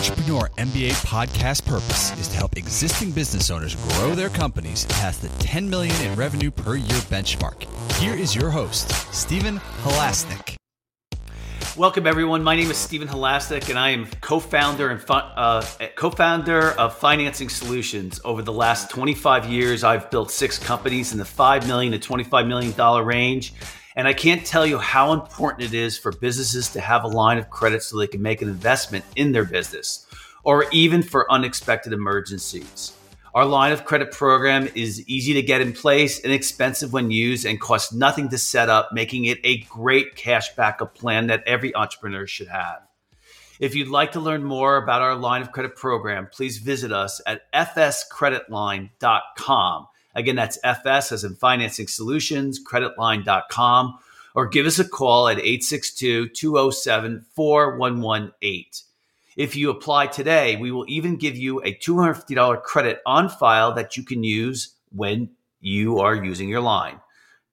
[0.00, 5.28] Entrepreneur MBA podcast purpose is to help existing business owners grow their companies past the
[5.44, 7.64] 10 million in revenue per year benchmark.
[7.98, 10.56] Here is your host, Stephen Halasnik.
[11.76, 12.42] Welcome, everyone.
[12.42, 15.62] My name is Stephen Halasnik, and I am co-founder and uh,
[15.96, 18.22] co-founder of Financing Solutions.
[18.24, 22.46] Over the last 25 years, I've built six companies in the five million to 25
[22.46, 23.52] million dollar range
[23.96, 27.38] and I can't tell you how important it is for businesses to have a line
[27.38, 30.06] of credit so they can make an investment in their business
[30.44, 32.92] or even for unexpected emergencies.
[33.34, 37.60] Our line of credit program is easy to get in place, inexpensive when used, and
[37.60, 42.26] costs nothing to set up, making it a great cash backup plan that every entrepreneur
[42.26, 42.80] should have.
[43.60, 47.20] If you'd like to learn more about our line of credit program, please visit us
[47.26, 49.86] at fscreditline.com.
[50.14, 53.98] Again, that's FS as in Financing Solutions, creditline.com,
[54.34, 58.64] or give us a call at 862 207 4118.
[59.36, 63.96] If you apply today, we will even give you a $250 credit on file that
[63.96, 67.00] you can use when you are using your line.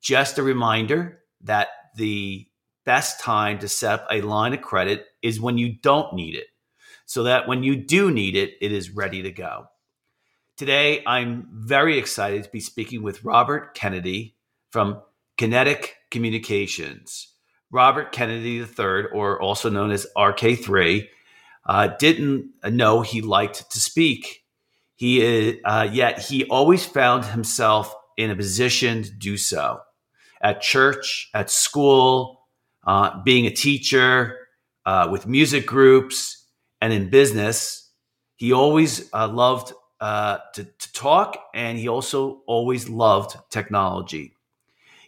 [0.01, 2.47] Just a reminder that the
[2.85, 6.47] best time to set up a line of credit is when you don't need it,
[7.05, 9.67] so that when you do need it, it is ready to go.
[10.57, 14.35] Today, I'm very excited to be speaking with Robert Kennedy
[14.71, 15.03] from
[15.37, 17.31] Kinetic Communications.
[17.71, 21.07] Robert Kennedy III, or also known as RK3,
[21.67, 24.45] uh, didn't know he liked to speak.
[24.95, 29.81] He uh, yet he always found himself in a position to do so
[30.41, 32.47] at church, at school,
[32.87, 34.35] uh, being a teacher,
[34.87, 36.47] uh, with music groups,
[36.81, 37.91] and in business.
[38.37, 44.35] He always uh, loved uh, to, to talk, and he also always loved technology.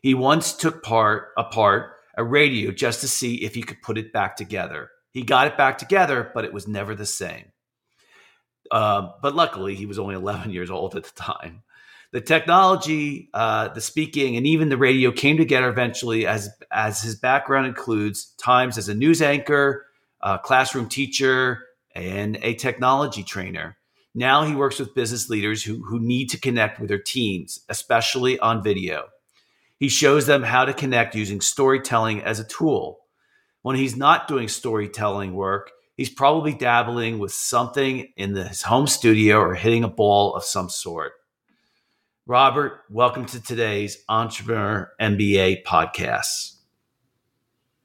[0.01, 4.11] He once took part apart a radio just to see if he could put it
[4.11, 4.91] back together.
[5.11, 7.51] He got it back together, but it was never the same.
[8.71, 11.63] Uh, but luckily, he was only 11 years old at the time.
[12.11, 17.15] The technology, uh, the speaking, and even the radio came together eventually as, as his
[17.15, 19.85] background includes times as a news anchor,
[20.21, 23.77] a classroom teacher, and a technology trainer.
[24.15, 28.39] Now he works with business leaders who, who need to connect with their teams, especially
[28.39, 29.09] on video.
[29.77, 32.99] He shows them how to connect using storytelling as a tool.
[33.61, 38.87] When he's not doing storytelling work, he's probably dabbling with something in the, his home
[38.87, 41.13] studio or hitting a ball of some sort.
[42.25, 46.57] Robert, welcome to today's Entrepreneur MBA podcast.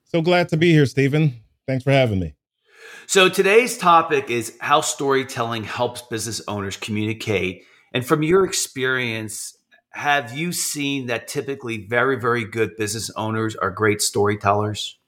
[0.04, 1.40] So glad to be here, Stephen.
[1.66, 2.34] Thanks for having me.
[3.06, 7.64] So today's topic is how storytelling helps business owners communicate.
[7.92, 9.56] And from your experience,
[9.90, 14.98] have you seen that typically very, very good business owners are great storytellers?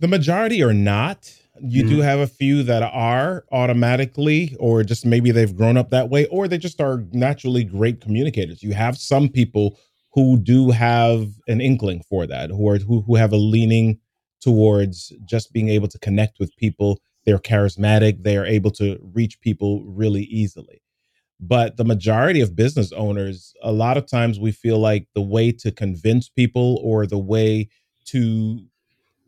[0.00, 1.32] The majority are not.
[1.60, 1.96] You mm-hmm.
[1.96, 6.26] do have a few that are automatically, or just maybe they've grown up that way,
[6.26, 8.62] or they just are naturally great communicators.
[8.62, 9.78] You have some people
[10.12, 13.98] who do have an inkling for that, who are who, who have a leaning
[14.42, 17.00] towards just being able to connect with people.
[17.24, 20.82] They're charismatic, they are able to reach people really easily.
[21.38, 25.50] But the majority of business owners, a lot of times we feel like the way
[25.52, 27.68] to convince people or the way
[28.06, 28.64] to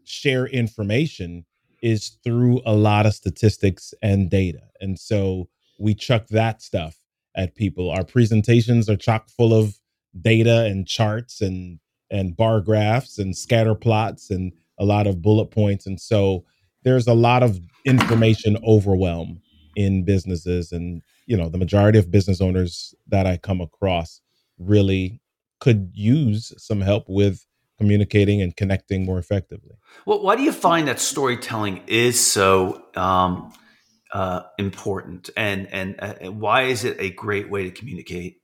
[0.05, 1.45] share information
[1.83, 4.63] is through a lot of statistics and data.
[4.81, 5.49] And so
[5.79, 6.97] we chuck that stuff
[7.37, 7.91] at people.
[7.91, 9.79] Our presentations are chock full of
[10.21, 15.47] data and charts and and bar graphs and scatter plots and a lot of bullet
[15.47, 15.87] points.
[15.87, 16.45] And so
[16.83, 19.41] there's a lot of information overwhelm
[19.77, 20.73] in businesses.
[20.73, 24.21] And, you know, the majority of business owners that I come across
[24.59, 25.21] really
[25.61, 27.47] could use some help with
[27.79, 29.77] communicating and connecting more effectively.
[30.07, 33.53] Well, why do you find that storytelling is so um,
[34.13, 38.41] uh, important, and and uh, why is it a great way to communicate?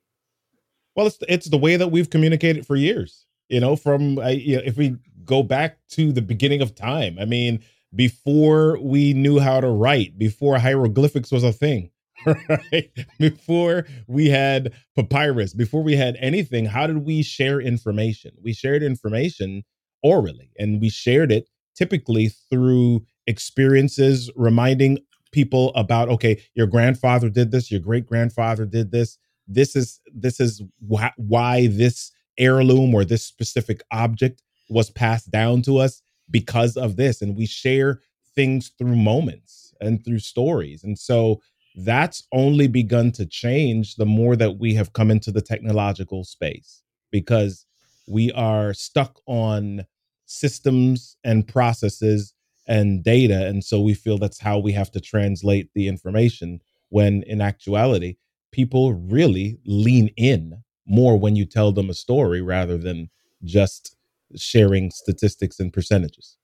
[0.96, 3.26] Well, it's it's the way that we've communicated for years.
[3.48, 4.96] You know, from uh, you know, if we
[5.30, 7.16] go back to the beginning of time.
[7.20, 7.62] I mean,
[7.94, 11.90] before we knew how to write, before hieroglyphics was a thing,
[12.26, 12.90] right?
[13.18, 18.32] Before we had papyrus, before we had anything, how did we share information?
[18.42, 19.62] We shared information
[20.02, 24.98] orally and we shared it typically through experiences, reminding
[25.30, 29.16] people about, okay, your grandfather did this, your great grandfather did this.
[29.46, 30.60] This is this is
[30.92, 36.96] wh- why this heirloom or this specific object was passed down to us because of
[36.96, 38.00] this and we share
[38.34, 41.40] things through moments and through stories and so
[41.76, 46.82] that's only begun to change the more that we have come into the technological space
[47.10, 47.66] because
[48.08, 49.84] we are stuck on
[50.26, 52.34] systems and processes
[52.66, 53.46] and data.
[53.46, 58.16] And so we feel that's how we have to translate the information when in actuality,
[58.52, 63.10] people really lean in more when you tell them a story rather than
[63.44, 63.96] just
[64.36, 66.36] sharing statistics and percentages.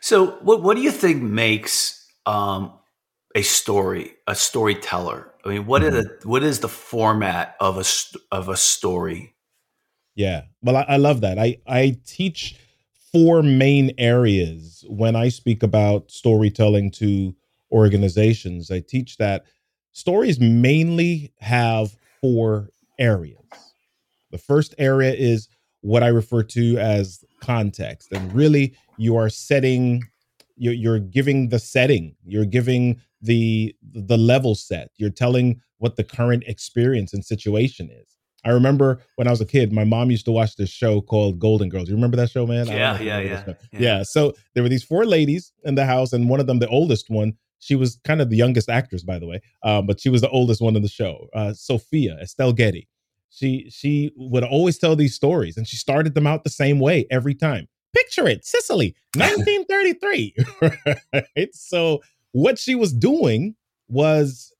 [0.00, 2.72] So, what what do you think makes um,
[3.34, 5.32] a story a storyteller?
[5.44, 5.96] I mean, what mm-hmm.
[5.96, 7.84] is the, what is the format of a
[8.34, 9.34] of a story?
[10.14, 11.38] Yeah, well, I, I love that.
[11.38, 12.56] I I teach
[13.12, 17.34] four main areas when I speak about storytelling to
[17.72, 18.70] organizations.
[18.70, 19.44] I teach that
[19.92, 23.36] stories mainly have four areas.
[24.30, 25.48] The first area is
[25.80, 28.12] what I refer to as context.
[28.12, 30.02] And really, you are setting,
[30.56, 36.04] you're, you're giving the setting, you're giving the the level set, you're telling what the
[36.04, 38.16] current experience and situation is.
[38.44, 41.38] I remember when I was a kid, my mom used to watch this show called
[41.38, 41.88] Golden Girls.
[41.88, 42.66] You remember that show, man?
[42.66, 43.54] Yeah, yeah, yeah, yeah.
[43.72, 44.02] Yeah.
[44.02, 47.10] So there were these four ladies in the house, and one of them, the oldest
[47.10, 50.22] one, she was kind of the youngest actress, by the way, um, but she was
[50.22, 51.28] the oldest one in the show.
[51.34, 52.88] Uh, Sophia Estelle Getty
[53.30, 57.06] she she would always tell these stories and she started them out the same way
[57.10, 57.68] every time.
[57.94, 60.34] Picture it sicily 1933
[61.14, 61.54] right?
[61.54, 63.56] So what she was doing
[63.88, 64.52] was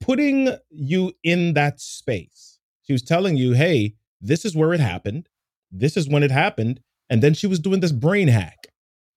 [0.00, 2.58] putting you in that space.
[2.82, 5.28] She was telling you hey this is where it happened.
[5.70, 6.80] This is when it happened.
[7.08, 8.66] And then she was doing this brain hack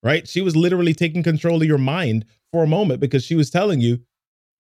[0.02, 0.28] right?
[0.28, 3.82] She was literally taking control of your mind for a moment because she was telling
[3.82, 4.00] you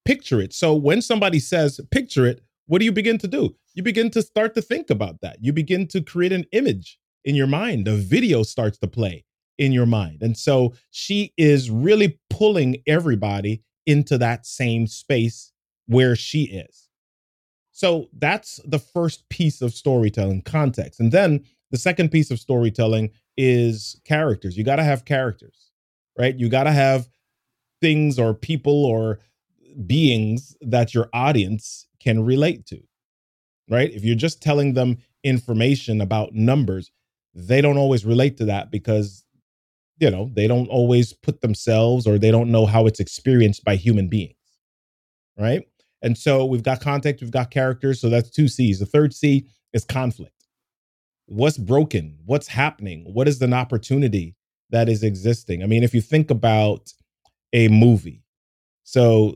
[0.04, 0.54] picture it.
[0.54, 3.56] So when somebody says picture it what do you begin to do?
[3.80, 5.38] You begin to start to think about that.
[5.40, 7.88] You begin to create an image in your mind.
[7.88, 9.24] A video starts to play
[9.58, 10.22] in your mind.
[10.22, 15.54] And so she is really pulling everybody into that same space
[15.86, 16.90] where she is.
[17.72, 21.00] So that's the first piece of storytelling context.
[21.00, 24.58] And then the second piece of storytelling is characters.
[24.58, 25.72] You got to have characters,
[26.18, 26.38] right?
[26.38, 27.08] You got to have
[27.80, 29.20] things or people or
[29.88, 32.82] beings that your audience can relate to,
[33.70, 33.92] right?
[33.92, 36.92] If you're just telling them information about numbers,
[37.34, 39.24] they don't always relate to that because,
[40.00, 43.76] you know, they don't always put themselves or they don't know how it's experienced by
[43.76, 44.36] human beings,
[45.38, 45.68] right?
[46.02, 48.02] And so we've got context, we've got characters.
[48.02, 48.80] So that's two C's.
[48.80, 50.34] The third C is conflict.
[51.28, 52.18] What's broken?
[52.26, 53.06] What's happening?
[53.14, 54.36] What is an opportunity
[54.72, 55.62] that is existing?
[55.62, 56.92] I mean, if you think about
[57.54, 58.24] a movie,
[58.84, 59.36] so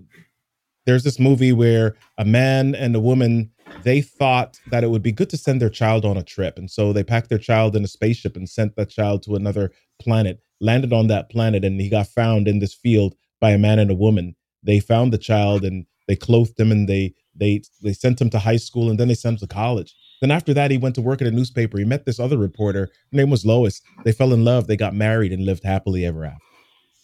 [0.85, 5.11] there's this movie where a man and a woman they thought that it would be
[5.11, 6.57] good to send their child on a trip.
[6.57, 9.71] And so they packed their child in a spaceship and sent that child to another
[9.99, 13.79] planet landed on that planet and he got found in this field by a man
[13.79, 14.35] and a woman.
[14.63, 18.39] They found the child and they clothed him and they they they sent him to
[18.39, 19.93] high school and then they sent him to college.
[20.21, 21.77] Then after that he went to work at a newspaper.
[21.77, 22.89] He met this other reporter.
[23.11, 23.81] Her name was lois.
[24.05, 24.67] They fell in love.
[24.67, 26.39] They got married and lived happily ever after.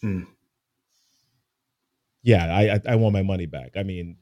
[0.00, 0.22] Hmm
[2.22, 3.72] yeah, I, I want my money back.
[3.76, 4.16] I mean,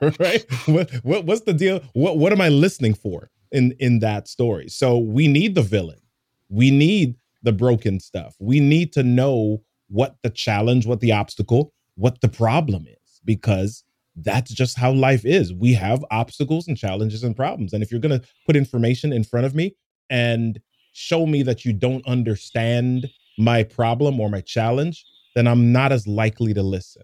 [0.20, 0.44] right?
[0.66, 1.82] What, what what's the deal?
[1.94, 4.68] What what am I listening for in in that story?
[4.68, 6.00] So we need the villain.
[6.48, 8.36] We need the broken stuff.
[8.38, 13.84] We need to know what the challenge, what the obstacle, what the problem is, because
[14.16, 15.52] that's just how life is.
[15.52, 17.72] We have obstacles and challenges and problems.
[17.72, 19.74] And if you're going to put information in front of me
[20.08, 20.60] and
[20.92, 23.08] show me that you don't understand
[23.38, 25.04] my problem or my challenge,
[25.34, 27.02] then I'm not as likely to listen.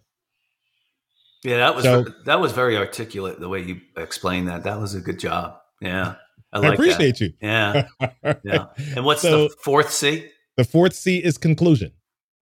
[1.43, 4.65] Yeah, that was so, that was very articulate the way you explained that.
[4.65, 5.57] That was a good job.
[5.81, 6.17] Yeah.
[6.53, 7.21] I, like I appreciate that.
[7.21, 7.33] you.
[7.41, 7.87] Yeah.
[8.45, 8.67] Yeah.
[8.97, 10.29] And what's so, the fourth C?
[10.57, 11.93] The fourth C is conclusion.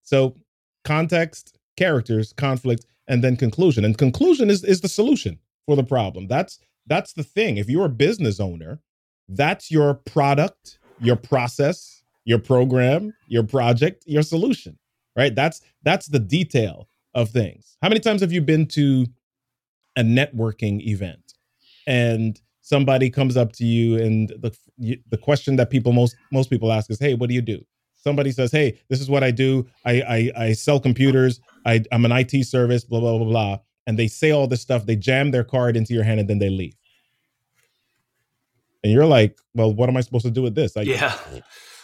[0.03, 0.35] So
[0.85, 3.85] context, characters, conflict, and then conclusion.
[3.85, 6.27] And conclusion is is the solution for the problem.
[6.27, 7.59] That's that's the thing.
[7.59, 8.81] If you're a business owner,
[9.29, 14.79] that's your product, your process, your program, your project, your solution
[15.19, 15.35] right?
[15.35, 17.77] That's that's the detail of things.
[17.83, 19.07] How many times have you been to
[19.97, 21.35] a networking event
[21.87, 24.57] and somebody comes up to you and the
[25.11, 27.63] the question that people most most people ask is, "Hey, what do you do?"
[27.95, 29.67] Somebody says, "Hey, this is what I do.
[29.85, 31.41] I I, I sell computers.
[31.67, 32.85] I, I'm an IT service.
[32.85, 33.59] Blah blah blah blah."
[33.89, 34.87] And they say all this stuff.
[34.87, 36.77] They jam their card into your hand and then they leave.
[38.83, 41.17] And you're like, "Well, what am I supposed to do with this?" Like, yeah.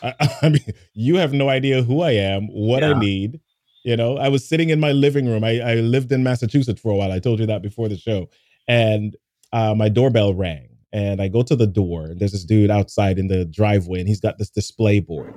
[0.03, 2.93] I, I, mean, you have no idea who I am, what yeah.
[2.93, 3.41] I need.
[3.85, 5.45] You know, I was sitting in my living room.
[5.45, 7.13] I, I lived in Massachusetts for a while.
[7.13, 8.31] I told you that before the show.
[8.67, 9.17] And
[9.53, 10.69] uh, my doorbell rang.
[10.93, 12.07] And I go to the door.
[12.07, 15.35] And there's this dude outside in the driveway, and he's got this display board.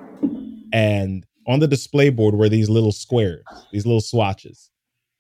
[0.72, 4.70] And on the display board were these little squares, these little swatches.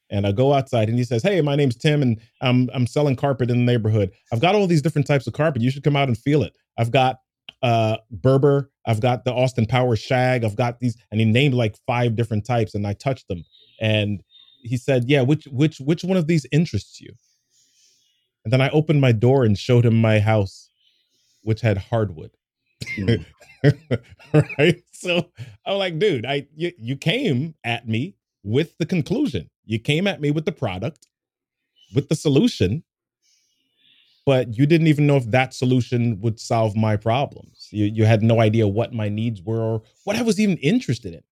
[0.10, 3.16] And I go outside and he says, Hey, my name's Tim and I'm I'm selling
[3.16, 4.12] carpet in the neighborhood.
[4.32, 5.62] I've got all these different types of carpet.
[5.62, 6.58] You should come out and feel it.
[6.78, 7.20] I've got
[7.62, 8.72] uh Berber.
[8.86, 10.44] I've got the Austin Powers shag.
[10.44, 13.44] I've got these, and he named like five different types, and I touched them,
[13.82, 14.24] and
[14.62, 17.14] he said, "Yeah, which which which one of these interests you?"
[18.46, 20.70] And then I opened my door and showed him my house,
[21.44, 22.32] which had hardwood.
[22.98, 23.26] Mm.
[24.58, 24.82] right.
[24.94, 25.30] So
[25.66, 29.50] I'm like, dude, I you, you came at me with the conclusion.
[29.68, 31.08] You came at me with the product,
[31.94, 32.84] with the solution,
[34.26, 37.68] but you didn't even know if that solution would solve my problems.
[37.72, 41.14] You you had no idea what my needs were or what I was even interested
[41.14, 41.24] in.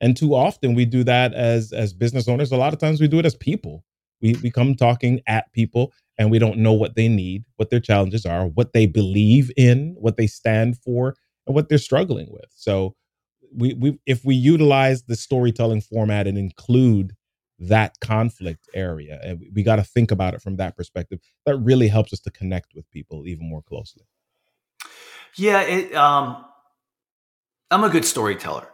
[0.00, 2.52] And too often we do that as as business owners.
[2.52, 3.84] A lot of times we do it as people.
[4.20, 7.80] We we come talking at people and we don't know what they need, what their
[7.80, 11.16] challenges are, what they believe in, what they stand for,
[11.46, 12.46] and what they're struggling with.
[12.54, 12.94] So
[13.56, 17.14] we we if we utilize the storytelling format and include
[17.58, 21.20] that conflict area and we, we got to think about it from that perspective.
[21.46, 24.04] That really helps us to connect with people even more closely.
[25.36, 26.44] Yeah it um
[27.70, 28.68] i'm a good storyteller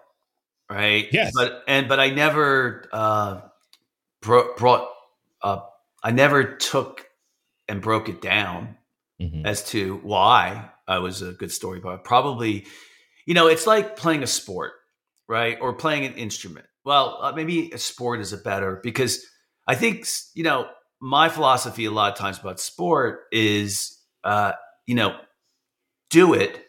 [0.70, 1.08] right?
[1.10, 1.32] Yes.
[1.34, 3.40] But and but i never uh
[4.22, 4.88] bro- brought
[5.42, 5.60] uh
[6.02, 7.06] i never took
[7.68, 8.76] and broke it down
[9.20, 9.46] mm-hmm.
[9.46, 12.66] as to why I was a good story, but probably,
[13.26, 14.72] you know, it's like playing a sport,
[15.28, 15.58] right?
[15.60, 16.66] Or playing an instrument.
[16.84, 19.24] Well, uh, maybe a sport is a better because
[19.66, 20.68] I think, you know,
[21.00, 24.52] my philosophy a lot of times about sport is, uh,
[24.86, 25.16] you know,
[26.10, 26.64] do it.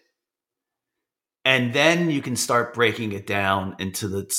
[1.43, 4.31] And then you can start breaking it down into the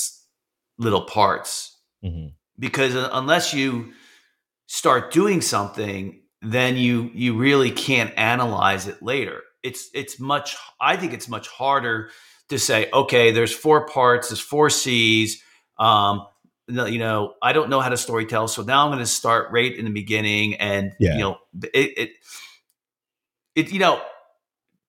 [0.77, 1.77] little parts.
[2.03, 2.27] Mm-hmm.
[2.57, 3.93] Because uh, unless you
[4.67, 9.41] start doing something then you you really can't analyze it later.
[9.63, 12.09] It's it's much I think it's much harder
[12.49, 15.41] to say, okay, there's four parts, there's four C's.
[15.79, 16.27] Um,
[16.67, 19.51] you know, I don't know how to story tell, so now I'm going to start
[19.51, 21.13] right in the beginning, and yeah.
[21.15, 21.37] you know,
[21.73, 22.09] it, it
[23.55, 24.01] it you know,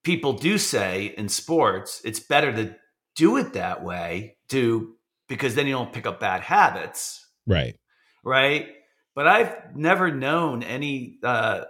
[0.02, 2.76] people do say in sports it's better to
[3.16, 4.94] do it that way to
[5.28, 7.74] because then you don't pick up bad habits, right?
[8.22, 8.68] Right
[9.14, 11.62] but I've never known any uh,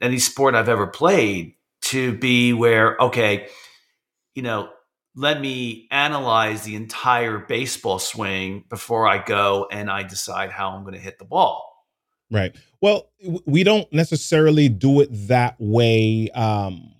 [0.00, 1.54] any sport I've ever played
[1.94, 3.48] to be where okay,
[4.34, 4.68] you know,
[5.14, 10.82] let me analyze the entire baseball swing before I go and I decide how I'm
[10.82, 11.70] going to hit the ball.
[12.32, 12.56] Right.
[12.80, 13.10] Well,
[13.46, 16.90] we don't necessarily do it that way um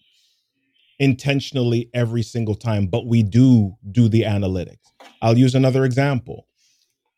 [1.00, 4.92] intentionally every single time, but we do do the analytics.
[5.20, 6.46] I'll use another example.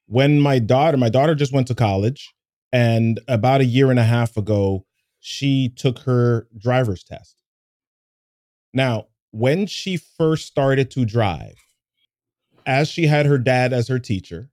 [0.07, 2.33] When my daughter, my daughter just went to college
[2.73, 4.87] and about a year and a half ago,
[5.21, 7.43] she took her driver's test.
[8.77, 11.55] Now, when she first started to drive,
[12.67, 14.51] as she had her dad as her teacher,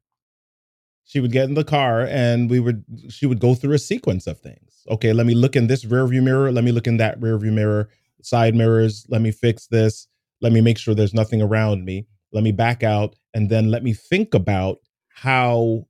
[1.04, 4.26] she would get in the car and we would she would go through a sequence
[4.26, 4.84] of things.
[4.90, 7.38] Okay, let me look in this rear view mirror, let me look in that rear
[7.38, 7.90] view mirror,
[8.22, 10.08] side mirrors, let me fix this,
[10.40, 13.84] let me make sure there's nothing around me, let me back out and then let
[13.84, 14.78] me think about
[15.10, 15.86] how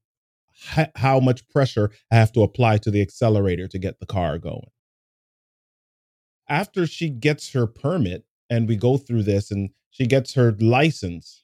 [0.95, 4.73] how much pressure I have to apply to the accelerator to get the car going.
[6.50, 11.43] After she gets her permit and we go through this and she gets her license,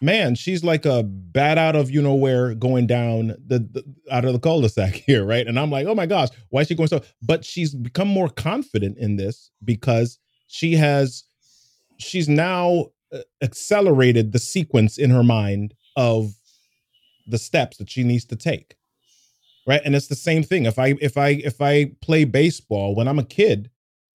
[0.00, 4.24] man, she's like a bat out of you know where going down the, the, out
[4.24, 5.46] of the cul-de-sac here, right?
[5.46, 7.02] And I'm like, oh my gosh, why is she going so?
[7.22, 11.24] But she's become more confident in this because she has
[11.98, 16.34] she's now uh, accelerated the sequence in her mind of
[17.26, 18.76] the steps that she needs to take
[19.66, 23.08] right and it's the same thing if i if i if i play baseball when
[23.08, 23.70] i'm a kid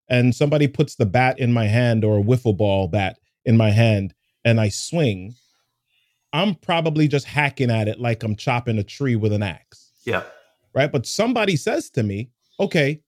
[0.08, 3.70] and somebody puts the bat in my hand or a wiffle ball bat in my
[3.70, 5.34] hand and i swing
[6.32, 9.92] i'm probably just hacking at it like i'm chopping a tree with an axe.
[10.04, 10.22] Yeah.
[10.74, 10.90] Right?
[10.90, 13.00] But somebody says to me okay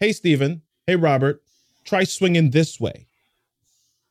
[0.00, 1.42] hey Stephen hey Robert.
[1.84, 3.06] Try swinging this way.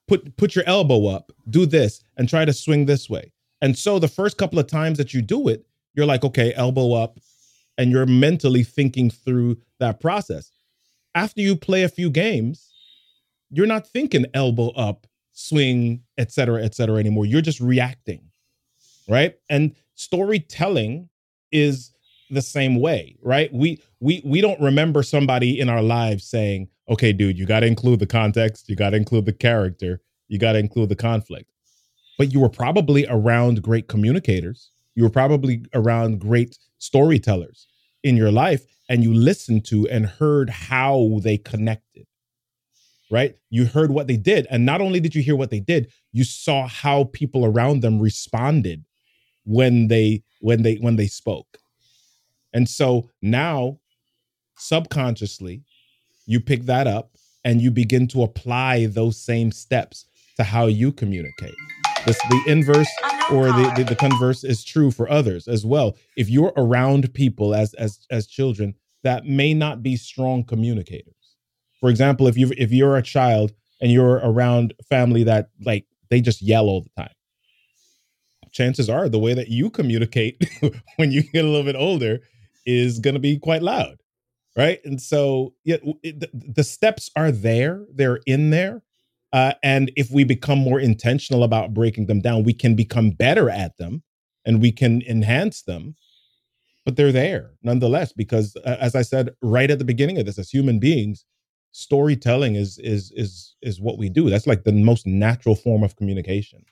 [0.08, 1.32] Put put your elbow up.
[1.50, 3.32] Do this and try to swing this way.
[3.62, 6.94] And so the first couple of times that you do it, you're like, okay, elbow
[6.94, 7.20] up,
[7.78, 10.52] and you're mentally thinking through that process.
[11.18, 12.72] After you play a few games,
[13.50, 17.26] you're not thinking elbow up, swing, et cetera, et cetera anymore.
[17.26, 18.22] You're just reacting.
[19.10, 19.36] Right.
[19.50, 21.10] And storytelling
[21.52, 21.92] is
[22.30, 23.52] the same way, right?
[23.54, 27.68] We we we don't remember somebody in our lives saying, "Okay, dude, you got to
[27.68, 31.50] include the context, you got to include the character, you got to include the conflict."
[32.18, 34.72] but you were probably around great communicators.
[34.96, 37.68] You were probably around great storytellers
[38.04, 42.06] in your life, and you listened to and heard how they connected.
[43.10, 43.38] Right?
[43.50, 44.48] You heard what they did.
[44.50, 48.00] And not only did you hear what they did, you saw how people around them
[48.00, 48.84] responded
[49.46, 51.58] when they when they when they spoke.
[52.54, 53.80] And so now
[54.58, 55.64] subconsciously
[56.26, 57.12] you pick that up
[57.46, 61.56] and you begin to apply those same steps to how you communicate.
[62.06, 62.90] This, the inverse
[63.32, 65.98] or the, the, the converse is true for others as well.
[66.16, 71.14] If you're around people as as as children that may not be strong communicators.
[71.80, 76.22] For example, if you if you're a child and you're around family that like they
[76.22, 77.14] just yell all the time,
[78.52, 80.44] chances are the way that you communicate
[80.96, 82.20] when you get a little bit older
[82.66, 84.02] is going to be quite loud
[84.58, 88.82] right and so yeah it, the steps are there they're in there
[89.34, 93.50] uh, and if we become more intentional about breaking them down we can become better
[93.50, 94.04] at them
[94.46, 95.96] and we can enhance them
[96.86, 100.40] but they're there nonetheless because uh, as i said right at the beginning of this
[100.40, 101.26] as human beings
[101.72, 105.96] storytelling is is is is what we do that's like the most natural form of
[105.96, 106.64] communication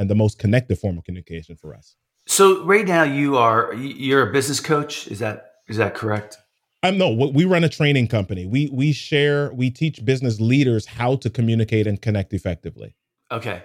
[0.00, 1.96] and the most connected form of communication for us.
[2.26, 5.06] So right now you are you're a business coach.
[5.08, 6.38] Is that is that correct?
[6.82, 7.10] I'm no.
[7.10, 8.46] We run a training company.
[8.46, 9.52] We we share.
[9.52, 12.94] We teach business leaders how to communicate and connect effectively.
[13.30, 13.62] Okay,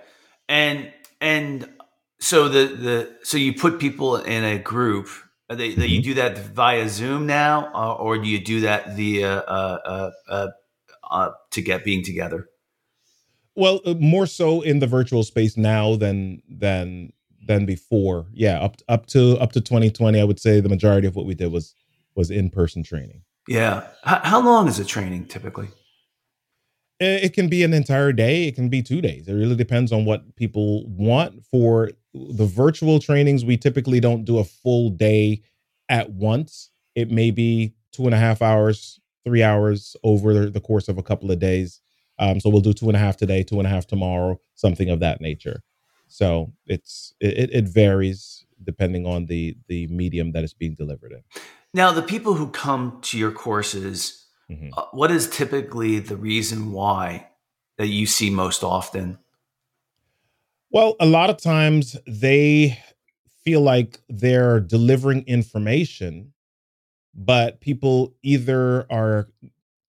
[0.50, 0.92] and
[1.22, 1.70] and
[2.20, 5.08] so the the so you put people in a group.
[5.48, 5.82] They, mm-hmm.
[5.84, 10.12] you do that via Zoom now, uh, or do you do that via uh, uh,
[10.28, 10.48] uh,
[11.10, 12.48] uh to get being together?
[13.56, 17.12] well uh, more so in the virtual space now than than
[17.48, 21.16] than before yeah up up to up to 2020 i would say the majority of
[21.16, 21.74] what we did was
[22.16, 23.22] was in-person training.
[23.48, 23.88] Yeah.
[24.04, 25.68] How, how long is a training typically?
[27.00, 28.48] It, it can be an entire day.
[28.48, 29.28] It can be two days.
[29.28, 31.44] It really depends on what people want.
[31.46, 35.42] For the virtual trainings we typically don't do a full day
[35.90, 36.72] at once.
[36.96, 41.04] It may be two and a half hours three hours over the course of a
[41.04, 41.82] couple of days.
[42.20, 44.90] Um, so we'll do two and a half today, two and a half tomorrow, something
[44.90, 45.62] of that nature.
[46.08, 51.24] So it's it, it varies depending on the the medium that it's being delivered in.
[51.76, 54.70] Now, the people who come to your courses, mm-hmm.
[54.78, 57.28] uh, what is typically the reason why
[57.78, 59.20] that you see most often?
[60.72, 62.80] Well, a lot of times they
[63.44, 66.32] feel like they're delivering information,
[67.14, 69.28] but people either are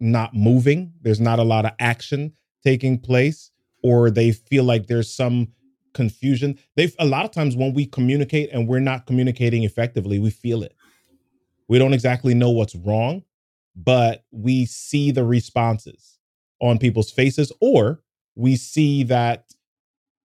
[0.01, 2.33] not moving, there's not a lot of action
[2.64, 3.53] taking place,
[3.85, 5.53] or they feel like there's some
[5.94, 6.59] confusion.
[6.75, 10.64] They've a lot of times when we communicate and we're not communicating effectively, we feel
[10.64, 10.75] it.
[11.68, 13.22] We don't exactly know what's wrong,
[13.74, 16.18] but we see the responses
[16.61, 18.00] on people's faces, or
[18.35, 19.52] we see that,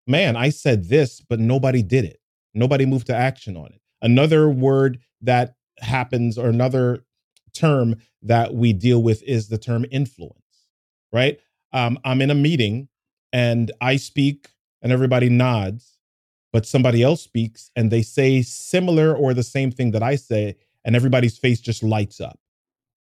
[0.07, 2.19] man, I said this, but nobody did it.
[2.53, 3.81] Nobody moved to action on it.
[4.01, 7.03] Another word that happens, or another
[7.53, 10.67] term that we deal with is the term influence,
[11.11, 11.39] right?
[11.73, 12.87] Um, I'm in a meeting
[13.33, 14.49] and I speak
[14.81, 15.97] and everybody nods,
[16.53, 20.55] but somebody else speaks and they say similar or the same thing that I say,
[20.85, 22.39] and everybody's face just lights up.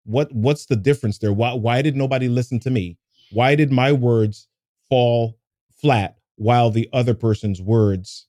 [0.04, 1.32] What what's the difference there?
[1.32, 2.98] Why why did nobody listen to me?
[3.30, 4.48] Why did my words
[4.88, 5.38] fall
[5.80, 8.26] flat while the other person's words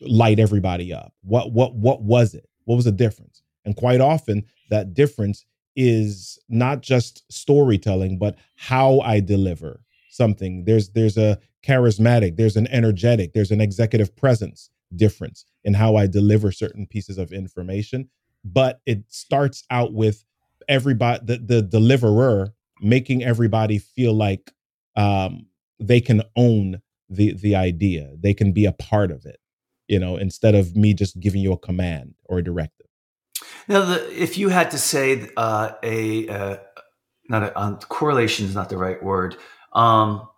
[0.00, 1.14] light everybody up?
[1.22, 2.48] What what what was it?
[2.64, 3.42] What was the difference?
[3.64, 5.44] And quite often that difference
[5.76, 12.66] is not just storytelling but how i deliver something there's there's a charismatic there's an
[12.68, 18.08] energetic there's an executive presence difference in how i deliver certain pieces of information
[18.44, 20.24] but it starts out with
[20.68, 24.52] everybody the, the deliverer making everybody feel like
[24.96, 25.46] um,
[25.80, 29.38] they can own the the idea they can be a part of it
[29.88, 32.86] you know instead of me just giving you a command or a directive
[33.68, 36.56] now, the, if you had to say uh, a uh,
[37.28, 39.36] not a um, correlation is not the right word.
[39.72, 40.28] Um,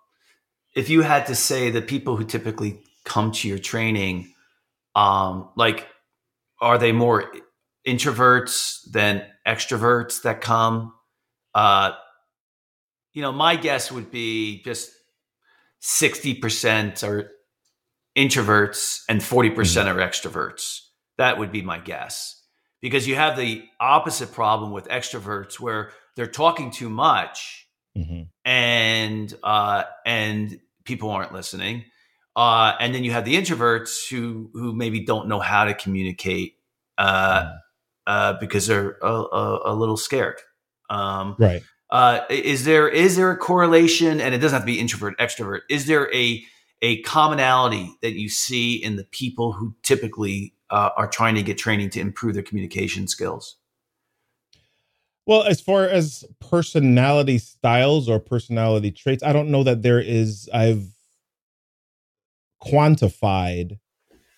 [0.75, 4.33] if you had to say the people who typically come to your training,
[4.95, 5.89] um, like,
[6.61, 7.33] are they more
[7.87, 10.93] introverts than extroverts that come?
[11.55, 11.93] Uh,
[13.13, 14.91] you know, my guess would be just
[15.81, 17.31] sixty percent are
[18.17, 19.89] introverts and 40% mm-hmm.
[19.89, 20.81] are extroverts.
[21.19, 22.41] That would be my guess
[22.81, 27.67] because you have the opposite problem with extroverts where they're talking too much
[27.97, 28.23] mm-hmm.
[28.45, 31.85] and uh, and people aren't listening.
[32.37, 36.55] Uh, and then you have the introverts who who maybe don't know how to communicate
[36.99, 37.59] uh, mm.
[38.07, 40.41] Uh, because they're a, a, a little scared.
[40.91, 41.63] Um, right.
[41.91, 44.21] Uh, is there is there a correlation?
[44.21, 45.61] And it doesn't have to be introvert extrovert.
[45.71, 46.43] Is there a
[46.83, 51.57] a commonality that you see in the people who typically uh, are trying to get
[51.57, 53.57] training to improve their communication skills?
[55.27, 60.49] Well, as far as personality styles or personality traits, I don't know that there is.
[60.53, 60.85] I've
[62.63, 63.79] quantified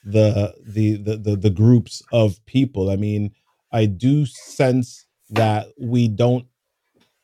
[0.04, 2.90] the the the the, the groups of people.
[2.90, 3.32] I mean,
[3.76, 6.46] I do sense that we don't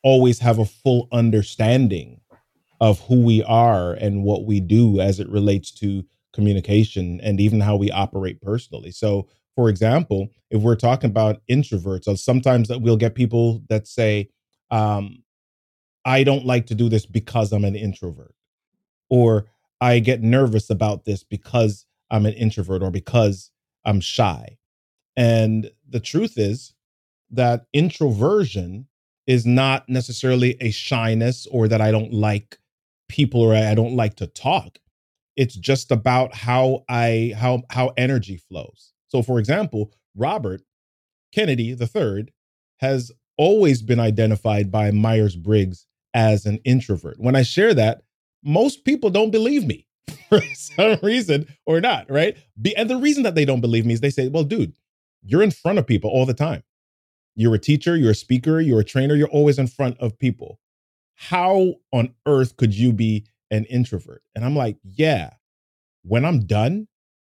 [0.03, 2.21] always have a full understanding
[2.79, 7.59] of who we are and what we do as it relates to communication and even
[7.59, 8.91] how we operate personally.
[8.91, 14.29] So, for example, if we're talking about introverts, uh, sometimes we'll get people that say,
[14.69, 15.23] um,
[16.05, 18.35] I don't like to do this because I'm an introvert,
[19.09, 19.47] or
[19.81, 23.49] I get nervous about this because I'm an introvert or because
[23.85, 24.57] I'm shy.
[25.15, 26.73] And the truth is
[27.31, 28.87] that introversion
[29.25, 32.57] is not necessarily a shyness or that I don't like
[33.07, 34.79] people or I don't like to talk.
[35.37, 38.93] It's just about how I how how energy flows.
[39.07, 40.61] So for example, Robert
[41.33, 42.27] Kennedy III
[42.77, 47.19] has always been identified by Myers-Briggs as an introvert.
[47.19, 48.01] When I share that,
[48.43, 49.87] most people don't believe me
[50.29, 52.37] for some reason or not, right?
[52.77, 54.73] And the reason that they don't believe me is they say, "Well, dude,
[55.23, 56.63] you're in front of people all the time.
[57.35, 60.59] You're a teacher, you're a speaker, you're a trainer, you're always in front of people
[61.15, 64.23] how on earth could you be an introvert?
[64.35, 65.31] And I'm like, yeah,
[66.03, 66.87] when I'm done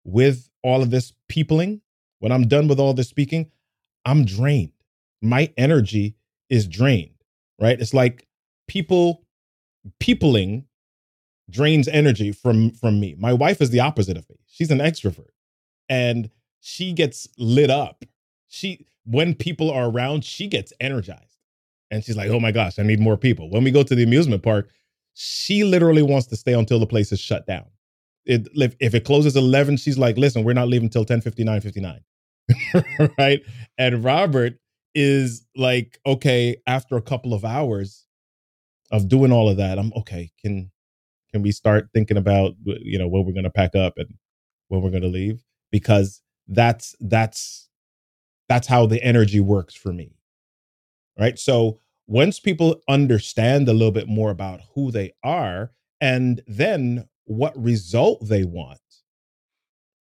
[0.04, 1.82] with all of this peopling,
[2.20, 3.52] when I'm done with all this speaking,
[4.06, 4.74] I'm drained.
[5.22, 6.16] My energy
[6.50, 7.24] is drained,
[7.60, 7.80] right?
[7.80, 8.28] It's like
[8.68, 9.26] people
[10.00, 10.66] peopling
[11.50, 13.16] drains energy from from me.
[13.18, 14.38] My wife is the opposite of me.
[14.48, 15.30] She's an extrovert
[15.88, 16.30] and
[16.68, 18.04] she gets lit up.
[18.50, 21.38] She when people are around, she gets energized
[21.90, 24.04] and she's like, "Oh my gosh, I need more people." When we go to the
[24.04, 24.70] amusement park,
[25.14, 27.68] she literally wants to stay until the place is shut down.
[28.26, 31.62] It, if, if it closes 11, she's like, "Listen, we're not leaving till 10 59
[31.62, 32.02] 59."
[33.18, 33.42] right?
[33.78, 34.56] And Robert
[34.94, 38.06] is like, "Okay, after a couple of hours
[38.92, 40.70] of doing all of that, I'm okay, can
[41.32, 44.16] can we start thinking about you know when we're going to pack up and
[44.68, 47.70] when we're going to leave because that's that's
[48.50, 50.18] that's how the energy works for me
[51.20, 51.38] right?
[51.40, 57.58] So once people understand a little bit more about who they are and then what
[57.62, 58.80] result they want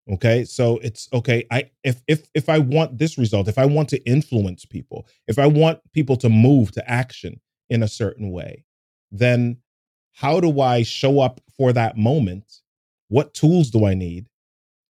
[0.08, 3.88] okay so it's okay i if if if i want this result if i want
[3.88, 8.64] to influence people if i want people to move to action in a certain way
[9.10, 9.56] then
[10.12, 12.60] how do i show up for that moment
[13.08, 14.28] what tools do i need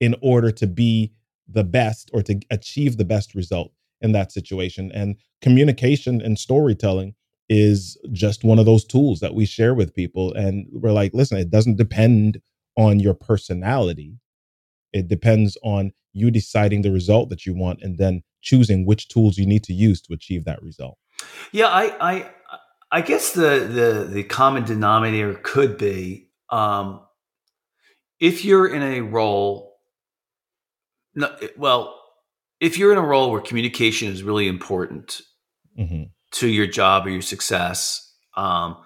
[0.00, 1.12] in order to be
[1.48, 4.90] the best or to achieve the best result in that situation.
[4.92, 7.14] And communication and storytelling
[7.48, 10.32] is just one of those tools that we share with people.
[10.34, 12.40] And we're like, listen, it doesn't depend
[12.76, 14.18] on your personality,
[14.92, 19.38] it depends on you deciding the result that you want and then choosing which tools
[19.38, 20.98] you need to use to achieve that result.
[21.52, 22.30] Yeah, I, I,
[22.90, 27.00] I guess the the the common denominator could be um,
[28.20, 29.75] if you're in a role.
[31.16, 31.98] No, well,
[32.60, 35.22] if you're in a role where communication is really important
[35.78, 36.04] mm-hmm.
[36.32, 38.76] to your job or your success, um,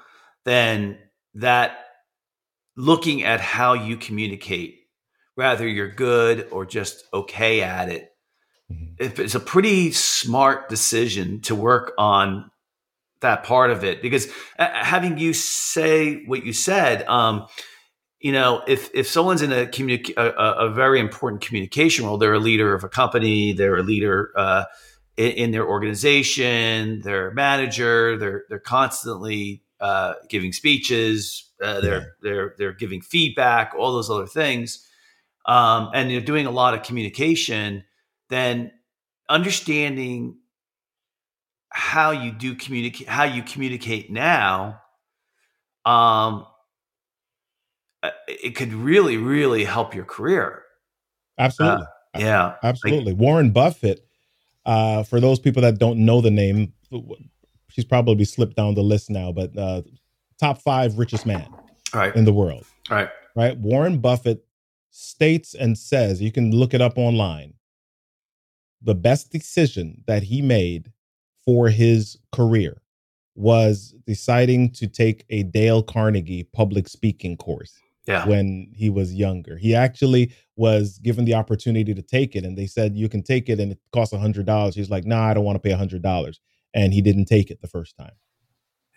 [0.45, 0.99] then
[1.35, 1.77] that
[2.77, 4.77] looking at how you communicate,
[5.35, 8.09] whether you're good or just okay at it,
[8.73, 8.95] mm-hmm.
[8.99, 12.51] if it's a pretty smart decision to work on
[13.21, 17.47] that part of it because uh, having you say what you said um,
[18.20, 22.35] you know, if if someone's in a communic- a, a, very important communication role, they're
[22.35, 24.64] a leader of a company, they're a leader uh,
[25.16, 32.00] in, in, their organization, they're a manager, they're they're constantly uh, giving speeches, uh, they're
[32.00, 32.06] yeah.
[32.20, 34.87] they're they're giving feedback, all those other things,
[35.46, 37.85] um, and they're doing a lot of communication.
[38.28, 38.70] Then
[39.30, 40.37] understanding
[41.70, 44.83] how you do communicate, how you communicate now.
[45.87, 46.44] Um,
[48.43, 50.62] it could really, really help your career.
[51.38, 51.85] Absolutely.
[52.14, 52.55] Uh, yeah.
[52.62, 53.12] Absolutely.
[53.12, 54.07] Like, Warren Buffett,
[54.66, 56.73] uh, for those people that don't know the name,
[57.69, 59.83] she's probably slipped down the list now, but uh,
[60.38, 61.49] top five richest man
[61.95, 62.14] right.
[62.14, 62.64] in the world.
[62.90, 63.09] Right.
[63.37, 63.57] Right.
[63.59, 64.45] Warren Buffett
[64.90, 67.55] states and says, you can look it up online,
[68.83, 70.93] the best decision that he made
[71.45, 72.83] for his career
[73.37, 77.79] was deciding to take a Dale Carnegie public speaking course
[78.11, 78.27] yeah.
[78.27, 79.57] when he was younger.
[79.57, 83.49] He actually was given the opportunity to take it, and they said you can take
[83.49, 84.75] it, and it costs a hundred dollars.
[84.75, 86.40] He's like, "Nah, I don't want to pay a hundred dollars,"
[86.75, 88.12] and he didn't take it the first time.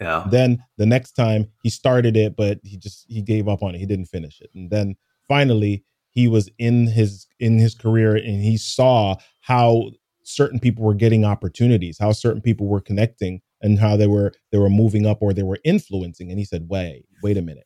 [0.01, 0.25] Yeah.
[0.29, 3.79] Then the next time he started it, but he just he gave up on it.
[3.79, 4.95] He didn't finish it, and then
[5.27, 9.91] finally he was in his in his career, and he saw how
[10.23, 14.57] certain people were getting opportunities, how certain people were connecting, and how they were they
[14.57, 16.29] were moving up or they were influencing.
[16.29, 17.65] And he said, "Wait, wait a minute."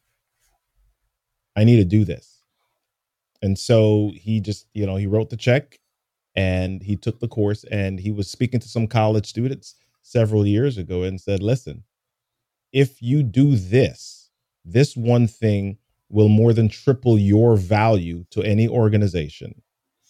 [1.58, 2.44] I need to do this.
[3.42, 5.80] And so he just, you know, he wrote the check
[6.36, 10.78] and he took the course and he was speaking to some college students several years
[10.78, 11.84] ago and said, listen,
[12.72, 14.30] if you do this,
[14.64, 15.78] this one thing
[16.10, 19.62] will more than triple your value to any organization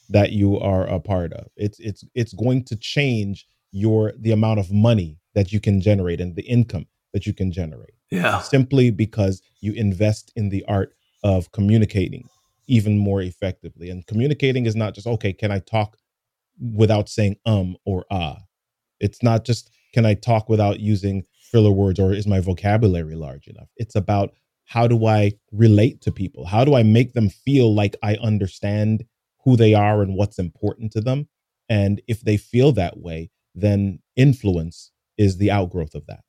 [0.09, 1.47] that you are a part of.
[1.55, 6.21] It's it's it's going to change your the amount of money that you can generate
[6.21, 7.93] and the income that you can generate.
[8.09, 8.39] Yeah.
[8.39, 10.95] Simply because you invest in the art
[11.27, 12.27] of communicating
[12.67, 13.89] even more effectively.
[13.89, 15.97] And communicating is not just okay, can I talk
[16.73, 18.37] without saying um or ah?
[18.99, 23.47] It's not just can I talk without using filler words or is my vocabulary large
[23.47, 23.69] enough?
[23.77, 24.33] It's about
[24.65, 26.45] how do I relate to people?
[26.45, 29.05] How do I make them feel like I understand
[29.43, 31.29] who they are and what's important to them?
[31.69, 36.23] And if they feel that way, then influence is the outgrowth of that.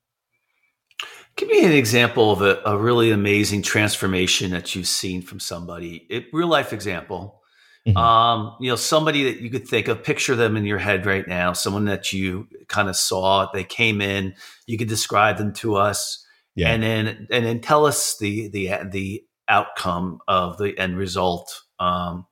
[1.39, 6.05] Give me an example of a, a really amazing transformation that you've seen from somebody,
[6.11, 7.39] a real life example
[7.87, 7.97] Mm-hmm.
[7.97, 11.27] Um, you know, somebody that you could think of, picture them in your head right
[11.27, 14.35] now, someone that you kind of saw, they came in,
[14.67, 16.25] you could describe them to us.
[16.55, 16.69] Yeah.
[16.69, 21.63] And then and then tell us the the the outcome of the end result.
[21.79, 22.25] Um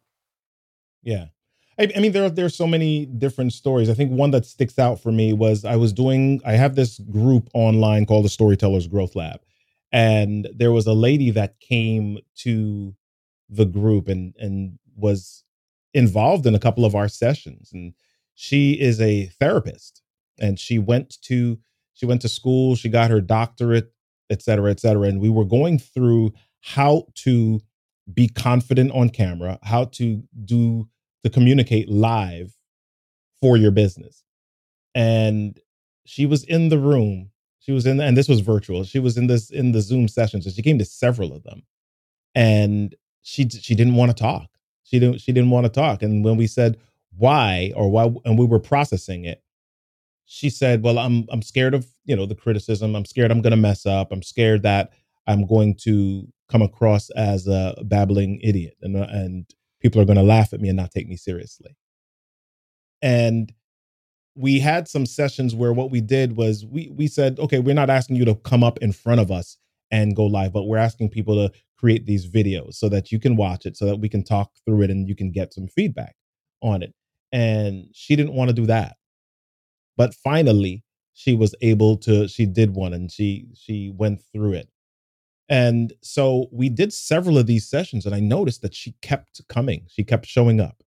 [1.01, 1.25] yeah.
[1.79, 3.89] I, I mean, there are there's so many different stories.
[3.89, 6.41] I think one that sticks out for me was I was doing.
[6.45, 9.41] I have this group online called the Storytellers Growth Lab,
[9.91, 12.95] and there was a lady that came to
[13.49, 15.43] the group and and was
[15.93, 17.93] involved in a couple of our sessions and
[18.35, 20.01] she is a therapist
[20.39, 21.57] and she went to
[21.93, 23.91] she went to school she got her doctorate
[24.29, 27.59] et cetera et cetera and we were going through how to
[28.13, 30.87] be confident on camera how to do
[31.27, 32.53] to communicate live
[33.41, 34.23] for your business
[34.95, 35.59] and
[36.05, 39.27] she was in the room she was in and this was virtual she was in
[39.27, 41.63] this in the zoom sessions and she came to several of them
[42.35, 44.49] and she she didn't want to talk
[44.87, 46.01] she didn't she didn't want to talk.
[46.01, 46.77] And when we said
[47.17, 49.43] why or why and we were processing it,
[50.25, 52.95] she said, Well, I'm I'm scared of, you know, the criticism.
[52.95, 54.11] I'm scared I'm gonna mess up.
[54.11, 54.93] I'm scared that
[55.27, 59.45] I'm going to come across as a babbling idiot and and
[59.81, 61.75] people are going to laugh at me and not take me seriously.
[63.01, 63.53] And
[64.35, 67.89] we had some sessions where what we did was we we said, okay, we're not
[67.89, 69.57] asking you to come up in front of us
[69.91, 73.35] and go live, but we're asking people to create these videos so that you can
[73.35, 76.15] watch it, so that we can talk through it and you can get some feedback
[76.61, 76.93] on it.
[77.31, 78.97] And she didn't want to do that.
[79.95, 84.69] But finally, she was able to, she did one and she she went through it.
[85.49, 89.85] And so we did several of these sessions, and I noticed that she kept coming.
[89.89, 90.83] She kept showing up.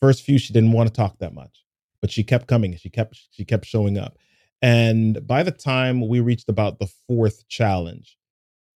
[0.00, 1.64] First few, she didn't want to talk that much,
[2.00, 2.76] but she kept coming.
[2.76, 4.18] She kept she kept showing up.
[4.60, 8.16] And by the time we reached about the fourth challenge,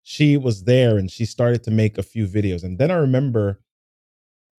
[0.02, 2.64] she was there and she started to make a few videos.
[2.64, 3.60] And then I remember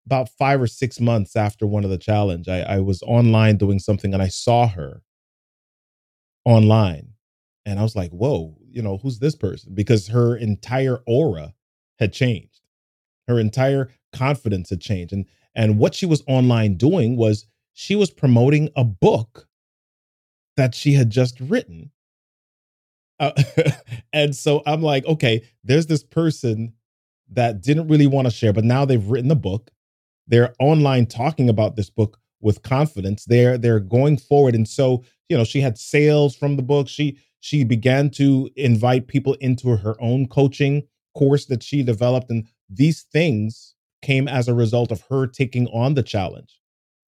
[0.05, 3.77] about five or six months after one of the challenge, I, I was online doing
[3.79, 5.01] something and I saw her
[6.45, 7.09] online.
[7.65, 9.73] And I was like, whoa, you know, who's this person?
[9.73, 11.53] Because her entire aura
[11.99, 12.61] had changed.
[13.27, 15.13] Her entire confidence had changed.
[15.13, 15.25] And
[15.55, 19.47] and what she was online doing was she was promoting a book
[20.55, 21.91] that she had just written.
[23.19, 23.31] Uh,
[24.13, 26.73] and so I'm like, okay, there's this person
[27.31, 29.71] that didn't really want to share, but now they've written the book.
[30.27, 33.25] They're online talking about this book with confidence.
[33.25, 36.87] They're they're going forward, and so you know she had sales from the book.
[36.87, 40.83] She she began to invite people into her own coaching
[41.15, 45.95] course that she developed, and these things came as a result of her taking on
[45.95, 46.59] the challenge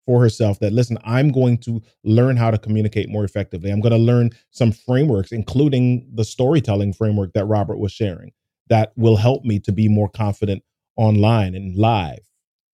[0.05, 3.69] for herself that listen i'm going to learn how to communicate more effectively.
[3.69, 8.31] I'm going to learn some frameworks including the storytelling framework that robert was sharing
[8.69, 10.63] that will help me to be more confident
[10.95, 12.19] online and live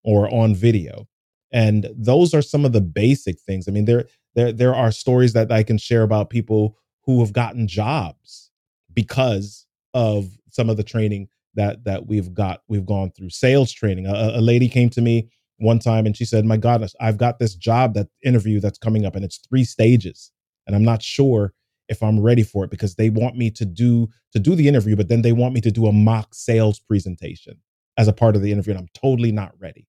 [0.04, 1.08] or on video.
[1.52, 3.68] And those are some of the basic things.
[3.68, 7.34] I mean there there there are stories that i can share about people who have
[7.34, 8.52] gotten jobs
[8.94, 14.06] because of some of the training that that we've got we've gone through sales training
[14.08, 17.40] a, a lady came to me one time and she said, My God, I've got
[17.40, 20.32] this job, that interview that's coming up, and it's three stages.
[20.68, 21.54] And I'm not sure
[21.88, 24.96] if I'm ready for it because they want me to do to do the interview,
[24.96, 27.60] but then they want me to do a mock sales presentation
[27.98, 28.72] as a part of the interview.
[28.72, 29.88] And I'm totally not ready.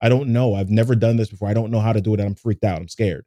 [0.00, 0.54] I don't know.
[0.54, 1.48] I've never done this before.
[1.48, 2.20] I don't know how to do it.
[2.20, 2.80] And I'm freaked out.
[2.80, 3.24] I'm scared.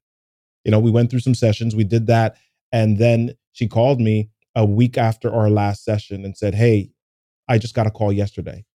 [0.64, 2.38] You know, we went through some sessions, we did that.
[2.72, 6.92] And then she called me a week after our last session and said, Hey,
[7.48, 8.66] I just got a call yesterday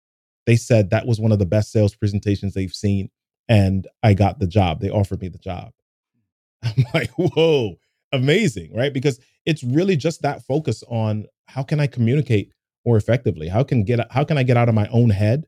[0.47, 3.11] they said that was one of the best sales presentations they've seen.
[3.49, 4.81] And I got the job.
[4.81, 5.73] They offered me the job.
[6.63, 7.77] I'm like, whoa,
[8.13, 8.93] amazing, right?
[8.93, 12.53] Because it's really just that focus on how can I communicate
[12.85, 13.49] more effectively?
[13.49, 15.47] How can get how can I get out of my own head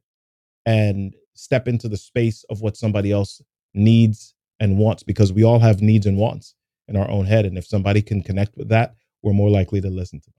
[0.66, 3.40] and step into the space of what somebody else
[3.74, 5.02] needs and wants?
[5.02, 6.54] Because we all have needs and wants
[6.88, 7.46] in our own head.
[7.46, 10.35] And if somebody can connect with that, we're more likely to listen to them.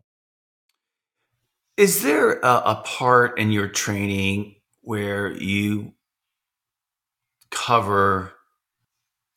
[1.77, 5.93] Is there a, a part in your training where you
[7.51, 8.33] cover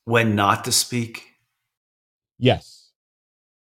[0.04, 1.24] when not to speak?
[2.38, 2.90] Yes.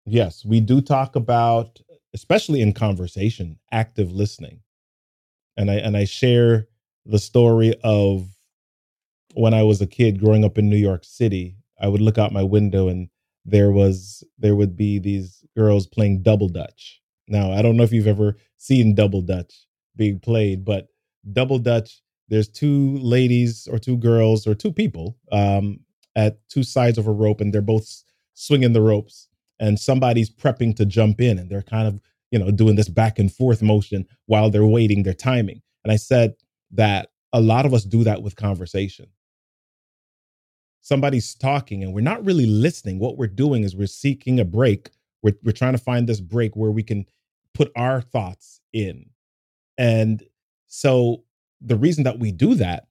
[0.06, 1.80] Yes, we do talk about
[2.14, 4.60] especially in conversation, active listening.
[5.56, 6.68] And I and I share
[7.04, 8.28] the story of
[9.34, 12.32] when I was a kid growing up in New York City, I would look out
[12.32, 13.08] my window and
[13.44, 17.00] there was there would be these girls playing double dutch.
[17.28, 19.54] Now, I don't know if you've ever seen double dutch
[19.96, 20.88] being played, but
[21.32, 25.80] double dutch there's two ladies or two girls or two people um,
[26.16, 28.02] at two sides of a rope and they're both
[28.34, 29.28] swinging the ropes
[29.60, 33.18] and somebody's prepping to jump in and they're kind of you know doing this back
[33.18, 36.34] and forth motion while they're waiting their timing and i said
[36.70, 39.06] that a lot of us do that with conversation
[40.84, 44.90] somebody's talking and we're not really listening what we're doing is we're seeking a break
[45.22, 47.06] we're, we're trying to find this break where we can
[47.54, 49.08] put our thoughts in
[49.78, 50.22] and
[50.66, 51.24] so
[51.60, 52.88] the reason that we do that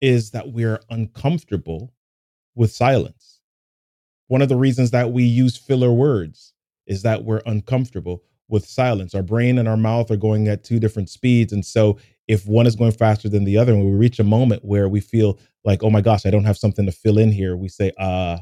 [0.00, 1.94] is that we're uncomfortable
[2.56, 3.40] with silence
[4.26, 6.54] one of the reasons that we use filler words
[6.88, 9.14] is that we're uncomfortable with silence.
[9.14, 11.52] Our brain and our mouth are going at two different speeds.
[11.52, 14.64] And so if one is going faster than the other, and we reach a moment
[14.64, 17.56] where we feel like, oh my gosh, I don't have something to fill in here,
[17.56, 18.38] we say, uh,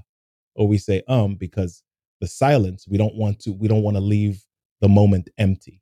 [0.55, 1.83] or we say, um, because
[2.21, 4.45] the silence, we don't want to, we don't want to leave
[4.81, 5.81] the moment empty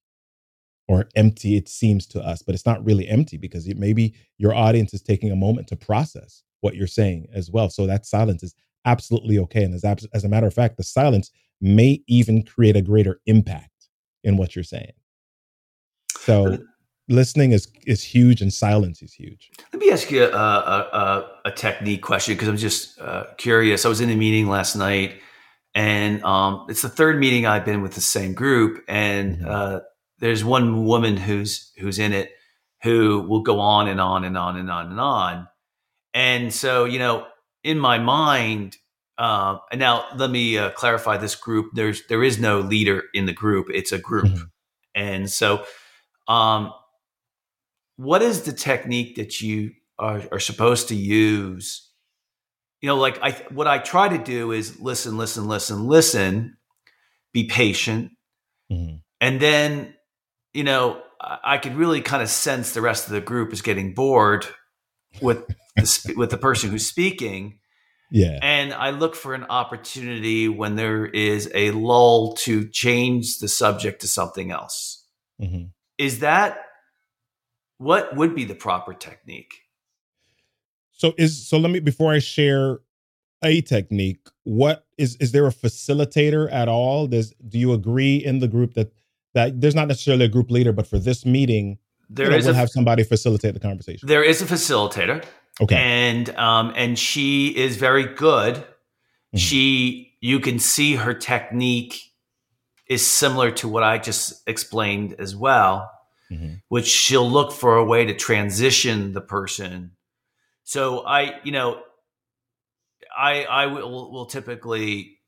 [0.87, 4.55] or empty it seems to us, but it's not really empty because it, maybe your
[4.55, 7.71] audience is taking a moment to process what you're saying as well.
[7.71, 9.65] So that silence is absolutely okay.
[9.65, 13.71] And as, as a matter of fact, the silence may even create a greater impact
[14.25, 14.93] in what you're saying.
[16.19, 16.59] So
[17.09, 19.51] listening is is huge and silence is huge.
[19.73, 23.85] Let me ask you a, a, a technique question because I'm just uh, curious.
[23.85, 25.21] I was in a meeting last night,
[25.75, 29.49] and um, it's the third meeting I've been with the same group, and mm-hmm.
[29.49, 29.81] uh,
[30.19, 32.31] there's one woman who's who's in it
[32.83, 35.49] who will go on and on and on and on and on,
[36.13, 37.27] and so you know,
[37.63, 38.77] in my mind,
[39.19, 41.71] uh, and now let me uh, clarify this group.
[41.75, 43.67] There's there is no leader in the group.
[43.73, 44.45] It's a group, mm-hmm.
[44.95, 45.65] and so,
[46.29, 46.73] um,
[47.97, 51.91] what is the technique that you are, are supposed to use?
[52.81, 56.57] You know, like I what I try to do is listen, listen, listen, listen,
[57.33, 58.13] be patient,
[58.71, 58.97] mm-hmm.
[59.21, 59.95] and then
[60.53, 63.63] you know I, I could really kind of sense the rest of the group is
[63.63, 64.47] getting bored
[65.23, 67.59] with the, with the person who's speaking
[68.15, 68.39] yeah.
[68.43, 74.03] And I look for an opportunity when there is a lull to change the subject
[74.03, 75.05] to something else.
[75.43, 75.65] Mm-hmm.
[75.99, 76.59] Is that
[77.79, 79.55] what would be the proper technique?
[80.93, 82.81] So is so let me before I share
[83.43, 87.07] a technique, what is is there a facilitator at all?
[87.07, 88.93] Does do you agree in the group that
[89.35, 92.47] that there's not necessarily a group leader, but for this meeting, there you know, is
[92.47, 94.09] we'll a, have somebody facilitate the conversation.
[94.09, 95.25] There is a facilitator.
[95.61, 95.77] Okay.
[95.77, 98.55] And um, and she is very good.
[98.55, 99.39] Mm-hmm.
[99.39, 102.01] She you can see her technique
[102.89, 105.91] is similar to what I just explained as well,
[106.31, 106.55] mm-hmm.
[106.69, 109.93] which she'll look for a way to transition the person.
[110.63, 111.83] So I, you know,
[113.17, 115.19] I I will will typically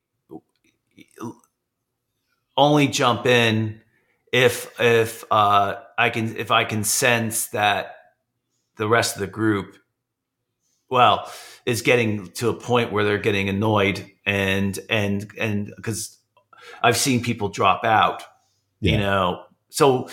[2.56, 3.80] only jump in
[4.32, 7.96] if if uh, I can if I can sense that
[8.76, 9.76] the rest of the group
[10.88, 11.30] well
[11.64, 16.18] is getting to a point where they're getting annoyed and and and because
[16.82, 18.22] I've seen people drop out,
[18.80, 18.92] yeah.
[18.92, 19.42] you know.
[19.68, 20.08] So,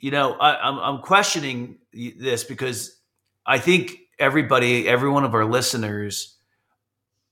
[0.00, 2.96] you know, I, I'm I'm questioning this because
[3.44, 6.36] I think everybody, every one of our listeners,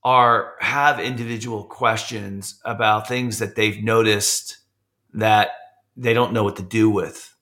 [0.02, 4.58] are have individual questions about things that they've noticed
[5.14, 5.50] that
[5.96, 7.34] they don't know what to do with.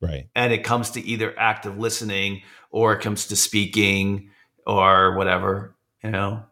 [0.00, 0.28] Right.
[0.34, 4.30] And it comes to either active listening or it comes to speaking
[4.66, 6.44] or whatever, you know?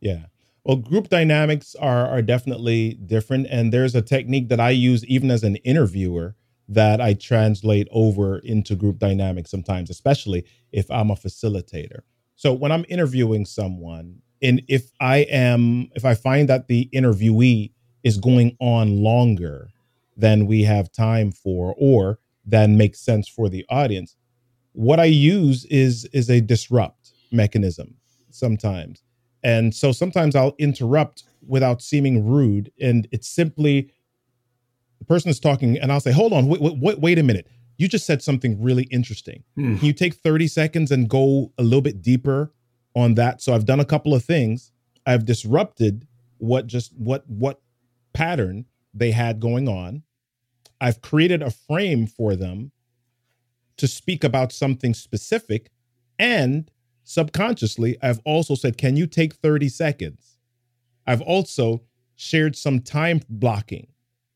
[0.00, 0.26] Yeah.
[0.64, 5.30] Well, group dynamics are are definitely different, and there's a technique that I use even
[5.30, 6.36] as an interviewer
[6.68, 12.00] that I translate over into group dynamics sometimes, especially if I'm a facilitator.
[12.36, 17.72] So when I'm interviewing someone, and if I am if I find that the interviewee
[18.02, 19.68] is going on longer
[20.16, 24.16] than we have time for, or than makes sense for the audience,
[24.72, 27.96] what I use is is a disrupt mechanism
[28.30, 29.02] sometimes.
[29.44, 33.92] And so sometimes I'll interrupt without seeming rude and it's simply
[35.02, 37.48] the person is talking and I'll say, "Hold on, wait, wait, wait a minute.
[37.78, 39.44] You just said something really interesting.
[39.58, 39.78] Mm.
[39.78, 42.52] Can you take 30 seconds and go a little bit deeper
[42.94, 44.72] on that?" So I've done a couple of things.
[45.06, 46.06] I've disrupted
[46.38, 47.60] what just what what
[48.12, 50.02] pattern they had going on
[50.82, 52.72] I've created a frame for them
[53.76, 55.70] to speak about something specific.
[56.18, 56.68] And
[57.04, 60.38] subconsciously, I've also said, Can you take 30 seconds?
[61.06, 61.84] I've also
[62.16, 63.92] shared some time blocking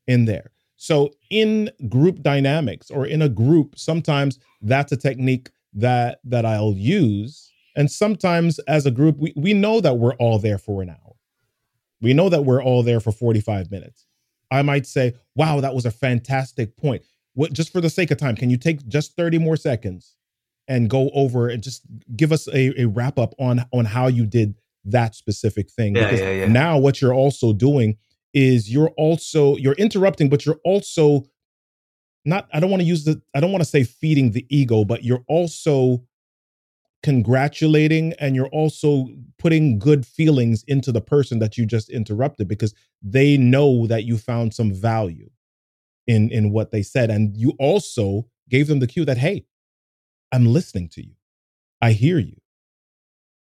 [0.07, 0.53] in there.
[0.77, 6.75] So, in group dynamics or in a group, sometimes that's a technique that that I'll
[6.75, 7.51] use.
[7.77, 11.17] And sometimes as a group, we, we know that we're all there for an hour.
[12.01, 14.07] We know that we're all there for 45 minutes.
[14.51, 17.03] I might say, wow, that was a fantastic point.
[17.35, 20.17] What just for the sake of time, can you take just 30 more seconds
[20.69, 21.83] and go over and just
[22.17, 24.55] give us a, a wrap up on on how you did
[24.85, 25.97] that specific thing?
[25.97, 26.47] Yeah, because yeah, yeah.
[26.47, 27.97] now what you're also doing
[28.37, 31.25] is you're also you're interrupting, but you're also
[32.27, 34.85] not I don't want to use the I don't want to say feeding the ego,
[34.85, 36.05] but you're also
[37.03, 39.09] congratulating and you're also
[39.39, 44.19] putting good feelings into the person that you just interrupted because they know that you
[44.19, 45.31] found some value
[46.07, 47.11] in in what they said.
[47.11, 49.47] And you also gave them the cue that hey
[50.31, 51.15] i'm listening to you.
[51.81, 52.37] I hear you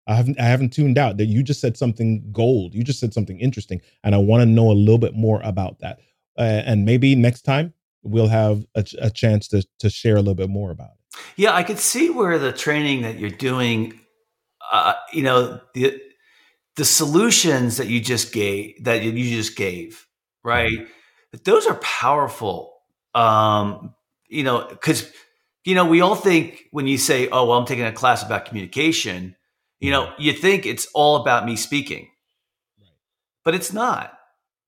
[0.08, 3.14] i haven't i haven't tuned out that you just said something gold you just said
[3.14, 6.00] something interesting and i want to know a little bit more about that
[6.38, 10.36] uh, and maybe next time we'll have a, a chance to to share a little
[10.36, 11.04] bit more about it
[11.36, 14.00] Yeah, I could see where the training that you're doing,
[14.72, 16.02] uh, you know, the
[16.76, 20.08] the solutions that you just gave that you just gave,
[20.44, 20.88] right?
[21.44, 22.74] Those are powerful.
[23.14, 23.94] Um,
[24.28, 25.12] you know, because
[25.66, 28.46] you know we all think when you say, "Oh, well, I'm taking a class about
[28.46, 29.36] communication,"
[29.84, 32.08] you know, you think it's all about me speaking,
[33.44, 34.14] but it's not.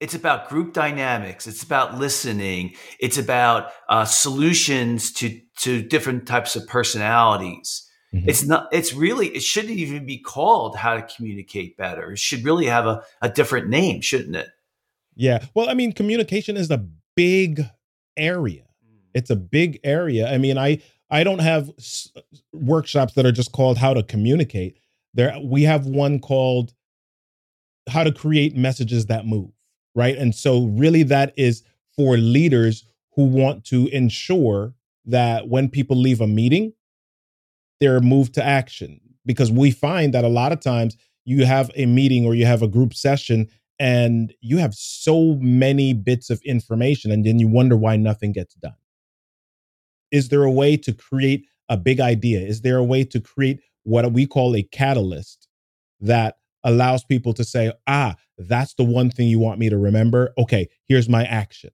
[0.02, 1.48] It's about group dynamics.
[1.48, 2.76] It's about listening.
[3.00, 7.90] It's about uh, solutions to to different types of personalities.
[8.14, 8.26] Mhm.
[8.28, 8.68] It's not.
[8.74, 9.28] It's really.
[9.30, 12.12] It shouldn't even be called how to communicate better.
[12.12, 14.50] It should really have a, a different name, shouldn't it?
[15.16, 15.46] Yeah.
[15.54, 16.86] Well, I mean, communication is a
[17.16, 17.66] big
[18.18, 18.64] area.
[19.14, 20.30] It's a big area.
[20.30, 22.12] I mean, I I don't have s-
[22.52, 24.78] workshops that are just called how to communicate.
[25.16, 26.74] There we have one called
[27.90, 29.50] how to create messages that move,
[29.96, 30.18] right?
[30.18, 31.64] And so really that is
[31.96, 32.86] for leaders
[33.16, 34.74] who want to ensure
[35.06, 36.74] that when people leave a meeting,
[37.80, 39.00] they're moved to action.
[39.26, 42.62] Because we find that a lot of times you have a meeting or you have
[42.62, 43.48] a group session
[43.80, 48.54] and you have so many bits of information and then you wonder why nothing gets
[48.56, 48.76] done.
[50.12, 52.40] Is there a way to create a big idea?
[52.40, 55.48] Is there a way to create what we call a catalyst
[56.02, 60.34] that allows people to say ah that's the one thing you want me to remember?
[60.38, 61.70] Okay here's my action.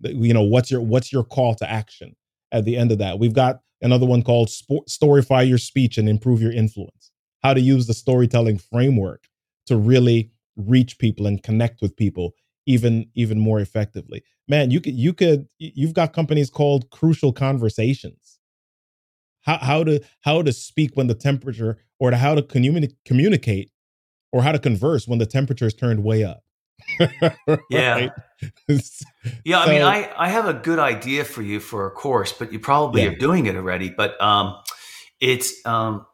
[0.00, 2.16] You know what's your what's your call to action
[2.52, 3.18] at the end of that?
[3.18, 7.12] We've got another one called Sport, storify your speech and improve your influence.
[7.42, 9.24] How to use the storytelling framework
[9.66, 12.32] to really reach people and connect with people
[12.66, 14.22] even even more effectively.
[14.48, 18.23] Man you could you could you've got companies called crucial conversations
[19.44, 23.70] how how to how to speak when the temperature or to how to communi- communicate
[24.32, 26.42] or how to converse when the temperature is turned way up
[27.70, 28.08] Yeah.
[29.44, 32.52] Yeah, I mean, I, I have a good idea for you for a course, but
[32.52, 33.10] you probably Yeah.
[33.10, 33.88] are doing it already.
[33.90, 34.56] But um,
[35.20, 36.06] it's um,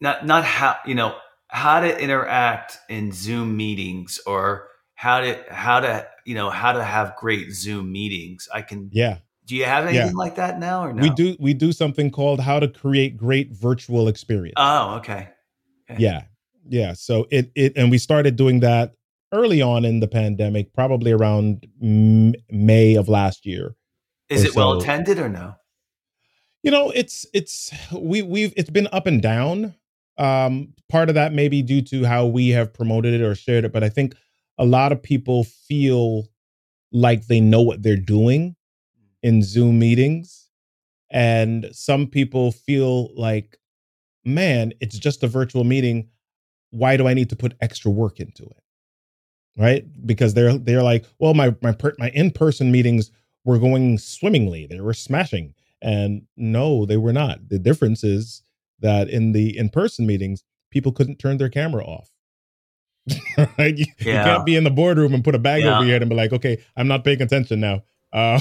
[0.00, 1.14] not not how you know
[1.48, 6.82] how to interact in Zoom meetings or how to how to you know how to
[6.82, 8.48] have great Zoom meetings.
[8.52, 8.90] I can.
[8.92, 9.18] yeah
[9.52, 10.12] Do you have anything Yeah.
[10.14, 11.02] like that now or no?
[11.02, 15.28] we do we do something called how to create great virtual experience Oh, okay.
[15.98, 16.22] yeah
[16.66, 18.94] yeah so it it and we started doing that
[19.30, 23.74] early on in the pandemic probably around M- may of last year
[24.30, 24.80] Is it well so.
[24.80, 25.54] attended or no?
[26.62, 29.74] you know it's it's we we've it's been up and down
[30.16, 33.66] um part of that may be due to how we have promoted it or shared
[33.66, 34.14] it but i think
[34.56, 36.26] a lot of people feel
[36.90, 38.56] like they know what they're doing
[39.22, 40.48] in zoom meetings
[41.10, 43.58] and some people feel like
[44.24, 46.08] man it's just a virtual meeting.
[46.70, 48.62] Why do i need to put extra work into it?
[49.56, 49.84] Right?
[50.06, 53.10] Because they're they're like well my my per, my in-person meetings
[53.44, 54.66] were going swimmingly.
[54.66, 55.54] They were smashing.
[55.82, 57.48] And no they were not.
[57.48, 58.42] The difference is
[58.80, 62.08] that in the in-person meetings people couldn't turn their camera off.
[63.58, 65.74] Right you, you can't be in the boardroom and put a bag Yeah.
[65.76, 67.82] over your head and be like okay i'm not paying attention now
[68.12, 68.40] uh,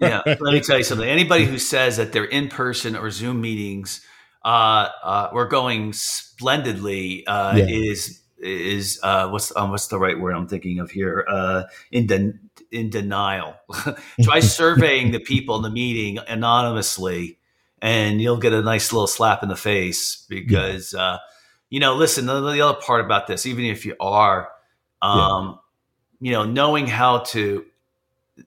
[0.00, 1.08] yeah, let me tell you something.
[1.08, 4.04] Anybody who says that they're in person or Zoom meetings
[4.44, 7.66] uh, uh, were going splendidly uh, Yeah.
[7.68, 11.24] is is uh, what's um, what's the right word I'm thinking of here?
[11.28, 13.54] Uh, in den- in denial.
[14.22, 17.38] Try surveying the people in the meeting anonymously,
[17.80, 21.18] and you'll get a nice little slap in the face because uh,
[21.70, 21.94] you know.
[21.94, 24.48] Listen, the, the other part about this, even if you are,
[25.02, 25.60] um,
[26.20, 27.64] you know, knowing how to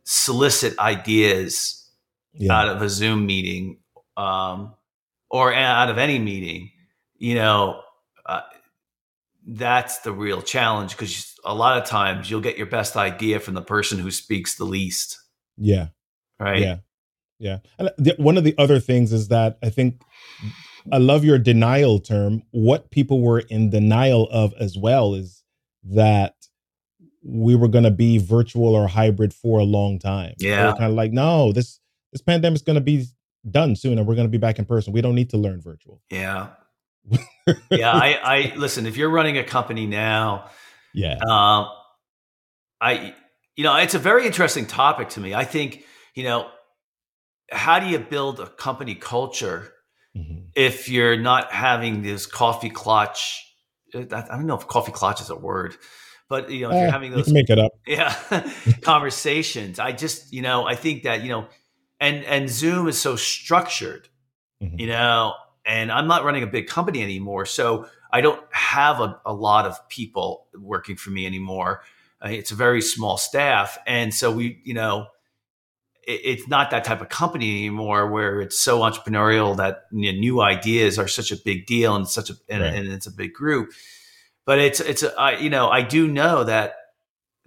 [0.04, 1.90] solicit ideas
[2.34, 2.54] Yeah.
[2.54, 3.80] out of a Zoom meeting
[4.18, 4.74] um,
[5.30, 6.72] or out of any meeting,
[7.18, 7.82] you know,
[8.26, 8.42] uh,
[9.48, 13.54] that's the real challenge because a lot of times you'll get your best idea from
[13.54, 15.20] the person who speaks the least,
[15.58, 15.88] yeah.
[16.40, 16.60] right?
[16.60, 16.78] Yeah.
[17.38, 17.60] Yeah.
[17.78, 20.02] And the, one of the other things is that I think
[20.92, 22.44] I love your denial term.
[22.52, 25.44] What people were in denial of as well is
[25.84, 26.34] that
[27.28, 30.36] we were going to be virtual or hybrid for a long time.
[30.38, 30.72] Yeah.
[30.74, 31.80] kind of like, no, this
[32.12, 33.06] this pandemic's going to be
[33.50, 34.94] done soon and we're going to be back in person.
[34.94, 36.02] We don't need to learn virtual.
[36.10, 36.50] Yeah.
[37.70, 37.92] Yeah.
[37.92, 40.50] I, I listen, if you're running a company now,
[40.94, 41.18] yeah.
[41.28, 41.68] Um,
[42.82, 43.14] I,
[43.56, 45.34] you know, it's a very interesting topic to me.
[45.36, 45.84] I think,
[46.16, 46.48] you know,
[47.52, 49.72] how do you build a company culture
[50.18, 50.48] Mhm.
[50.56, 53.44] if you're not having this coffee clutch?
[53.94, 55.76] I I don't know if coffee clutch is a word,
[56.30, 57.72] but you know, if Eh, you're having those, make it up.
[57.88, 58.14] yeah,
[58.82, 59.80] conversations.
[59.80, 61.48] I just, you know, I think that you know,
[62.00, 64.10] and and Zoom is so structured
[64.62, 64.80] Mhm.
[64.80, 65.34] you know
[65.66, 69.66] and i'm not running a big company anymore so i don't have a, a lot
[69.66, 71.82] of people working for me anymore
[72.24, 75.08] Uh, it's a very small staff and so we you know
[76.08, 80.40] it's not that type of company anymore where it's so entrepreneurial that you know, new
[80.40, 82.74] ideas are such a big deal and such a and, Right.
[82.76, 83.72] and it's a big group
[84.46, 86.76] but it's it's a, I, you know i do know that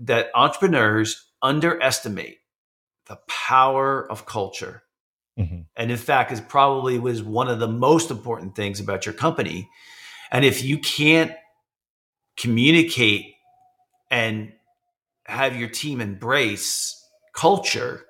[0.01, 2.39] that entrepreneurs underestimate
[3.07, 4.83] the power of culture
[5.39, 5.67] Mhm.
[5.77, 9.69] and in fact is probably was one of the most important things about your company
[10.33, 11.33] and if you can't
[12.37, 13.35] communicate
[14.11, 14.53] and
[15.27, 16.95] have your team embrace
[17.35, 18.05] culture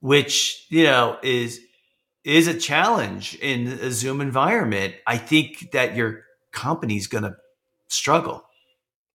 [0.00, 1.60] which you know is
[2.24, 6.22] is a challenge in a zoom environment i think that your
[6.52, 7.34] company's going to
[7.88, 8.44] struggle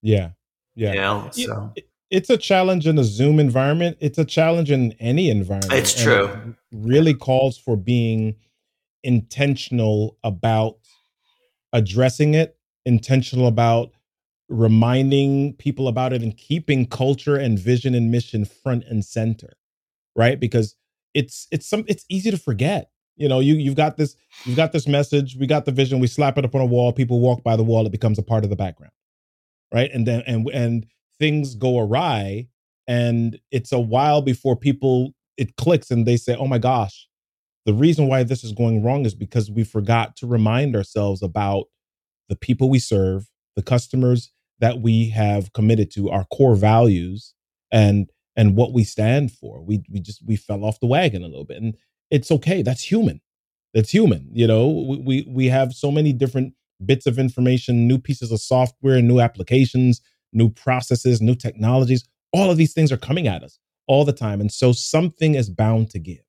[0.01, 0.31] Yeah.
[0.75, 0.93] Yeah.
[0.93, 1.73] you know so
[2.09, 3.97] it's a challenge in a Zoom environment.
[3.99, 5.73] It's a challenge in any environment.
[5.73, 6.27] It's true.
[6.27, 8.35] it really calls for being
[9.03, 10.77] intentional about
[11.73, 13.91] addressing it, intentional about
[14.47, 19.53] reminding people about it and keeping culture and vision and mission front and center.
[20.15, 20.39] Right?
[20.39, 20.75] Because
[21.13, 22.91] it's it's some it's easy to forget.
[23.15, 26.07] You know, you you've got this you've got this message, we got the vision, we
[26.07, 28.43] slap it up on a wall, people walk by the wall, it becomes a part
[28.43, 28.93] of the background.
[29.73, 29.89] Right?
[29.93, 30.85] And then and and
[31.19, 32.47] things go awry
[32.87, 37.07] and it's a while before people it clicks and they say oh my gosh
[37.65, 41.65] the reason why this is going wrong is because we forgot to remind ourselves about
[42.29, 47.33] the people we serve the customers that we have committed to our core values
[47.71, 49.61] and and what we stand for.
[49.61, 51.61] We we just we fell off the wagon a little bit.
[51.61, 51.75] And
[52.11, 53.21] it's okay that's human
[53.73, 56.53] that's human you know we we, have so many different
[56.85, 60.01] bits of information new pieces of software new applications
[60.35, 62.07] new processes, new technologies.
[62.31, 64.41] All of these things are coming at us all the time.
[64.41, 66.21] And so something is bound to give.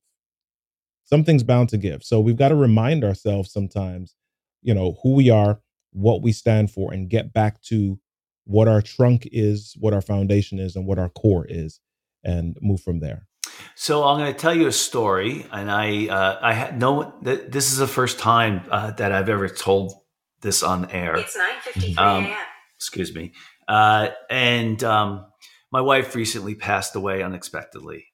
[1.03, 2.03] Something's bound to give.
[2.03, 4.15] So we've got to remind ourselves sometimes,
[4.61, 5.59] you know, who we are,
[5.91, 7.99] what we stand for, and get back to
[8.45, 11.79] what our trunk is, what our foundation is, and what our core is,
[12.23, 13.26] and move from there.
[13.75, 17.13] So I'm going to tell you a story, and I uh, I had no.
[17.23, 19.93] Th- this is the first time uh, that I've ever told
[20.41, 21.15] this on air.
[21.15, 22.37] It's 9:53 Um, a.m.
[22.75, 23.33] Excuse me.
[23.67, 25.25] Uh, and um,
[25.71, 28.05] my wife recently passed away unexpectedly,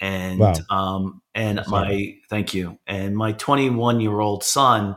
[0.00, 0.54] and Wow.
[0.70, 1.68] um, and sorry.
[1.70, 2.78] my thank you.
[2.86, 4.96] And my 21 year old son,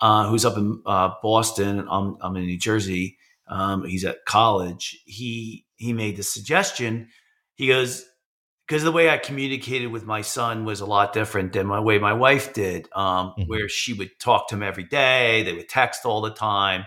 [0.00, 3.16] uh, who's up in uh, Boston, I'm, I'm in New Jersey.
[3.48, 5.00] Um, he's at college.
[5.06, 7.08] He he made the suggestion.
[7.54, 8.04] He goes
[8.68, 11.98] because the way I communicated with my son was a lot different than my way
[11.98, 13.48] my wife did, um, Mhm.
[13.48, 15.42] where she would talk to him every day.
[15.42, 16.86] They would text all the time,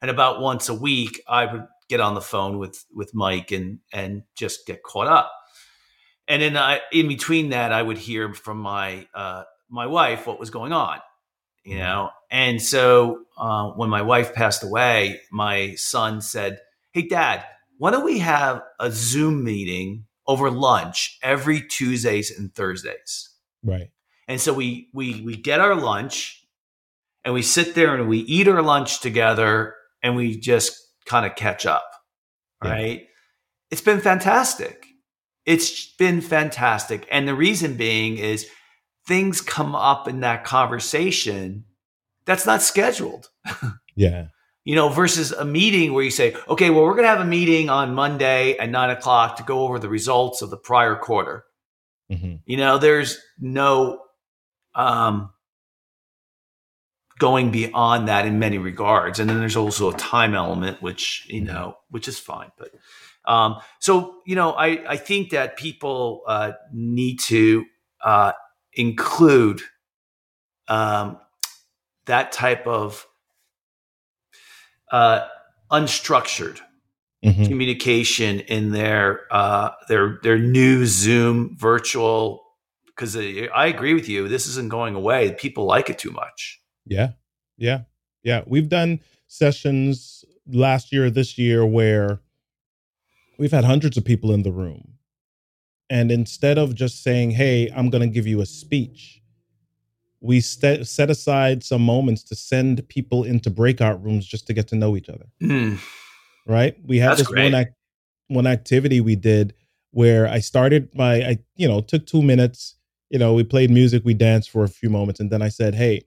[0.00, 3.80] and about once a week, I would get on the phone with with Mike and
[3.92, 5.30] and just get caught up.
[6.26, 10.40] And then I, in between that, I would hear from my uh, my wife what
[10.40, 11.00] was going on,
[11.64, 12.10] you know.
[12.30, 16.60] And so uh, when my wife passed away, my son said,
[16.92, 17.44] "Hey, Dad,
[17.78, 23.30] why don't we have a Zoom meeting over lunch every Tuesdays and Thursdays?"
[23.62, 23.90] Right.
[24.28, 26.46] And so we we we get our lunch
[27.24, 30.72] and we sit there and we eat our lunch together and we just
[31.04, 31.90] kind of catch up.
[32.64, 32.70] Yeah.
[32.70, 33.06] Right?
[33.70, 34.86] It's been fantastic.
[35.46, 37.06] It's been fantastic.
[37.10, 38.46] And the reason being is
[39.06, 41.64] things come up in that conversation
[42.24, 43.28] that's not scheduled.
[43.96, 44.28] Yeah.
[44.70, 47.24] You know, versus a meeting where you say, okay, well, we're going to have a
[47.38, 51.44] meeting on Monday at nine o'clock to go over the results of the prior quarter.
[52.08, 54.00] hmm You know, there's no
[54.76, 55.30] um,
[57.18, 59.18] going beyond that in many regards.
[59.18, 62.52] And then there's also a time element, which you know, which is fine.
[62.56, 62.70] But
[63.24, 63.90] um, so
[64.24, 67.64] you know, I I think that people uh, need to
[68.04, 68.32] uh,
[68.72, 69.62] include
[70.68, 71.18] um,
[72.06, 73.06] that type of
[74.90, 75.26] uh,
[75.70, 76.60] unstructured
[77.24, 77.44] mm-hmm.
[77.44, 82.44] communication in their uh, their their new Zoom virtual.
[82.86, 85.32] Because I agree with you, this isn't going away.
[85.32, 86.60] People like it too much.
[86.84, 87.12] Yeah,
[87.56, 87.82] yeah,
[88.22, 88.42] yeah.
[88.46, 92.20] We've done sessions last year, this year, where
[93.38, 94.98] we've had hundreds of people in the room,
[95.88, 99.19] and instead of just saying, "Hey, I'm going to give you a speech,"
[100.20, 104.68] we set set aside some moments to send people into breakout rooms just to get
[104.68, 105.26] to know each other.
[105.42, 105.78] Mm
[106.46, 106.76] right?
[106.84, 107.44] We had That's this great.
[107.44, 107.74] one act,
[108.28, 109.54] one activity we did
[109.92, 112.76] where I started my I you know took two minutes.
[113.08, 115.74] You know, we played music, we danced for a few moments, and then I said,
[115.74, 116.02] "Hey,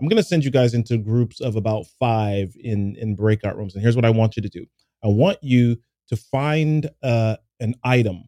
[0.00, 3.74] I'm going to send you guys into groups of about five in in breakout rooms,
[3.74, 4.66] and here's what I want you to do.
[5.04, 5.76] I want you
[6.08, 8.24] to find uh, an item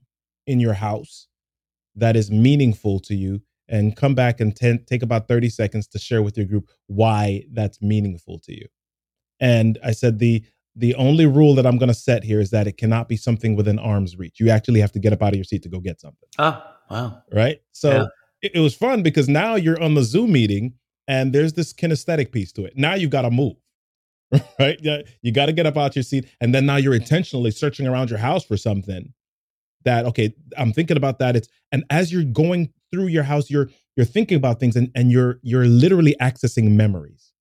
[0.47, 1.27] in your house
[1.97, 3.43] that is meaningful to you."
[3.73, 7.45] And come back and ten, take about 30 seconds to share with your group why
[7.53, 8.67] that's meaningful to you.
[9.41, 10.45] And I said the
[10.77, 13.57] the only rule that I'm going to set here is that it cannot be something
[13.57, 14.41] within arm's reach.
[14.41, 16.29] You actually have to get up out of your seat to go get something.
[16.39, 17.23] Oh, wow.
[17.31, 17.61] Right.
[17.73, 18.07] So yeah.
[18.41, 20.75] it, it, was fun because now you're on the Zoom meeting
[21.09, 22.73] and there's this kinesthetic piece to it.
[22.75, 23.57] Now you've got to move.
[24.59, 24.79] Right.
[24.81, 25.03] Yeah.
[25.21, 26.27] You got to get up out of your seat.
[26.41, 29.13] And then now you're intentionally searching around your house for something
[29.85, 31.37] that, okay, I'm thinking about that.
[31.37, 35.11] It's, and as you're going through your house, you're, you're thinking about things and, and
[35.11, 37.33] you're, you're literally accessing memories.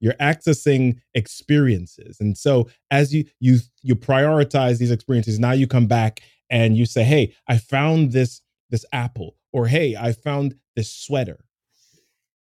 [0.00, 2.18] You're accessing experiences.
[2.20, 6.86] And so as you you you prioritize these experiences now you come back and you
[6.86, 11.44] say hey i found this this apple or hey i found this sweater.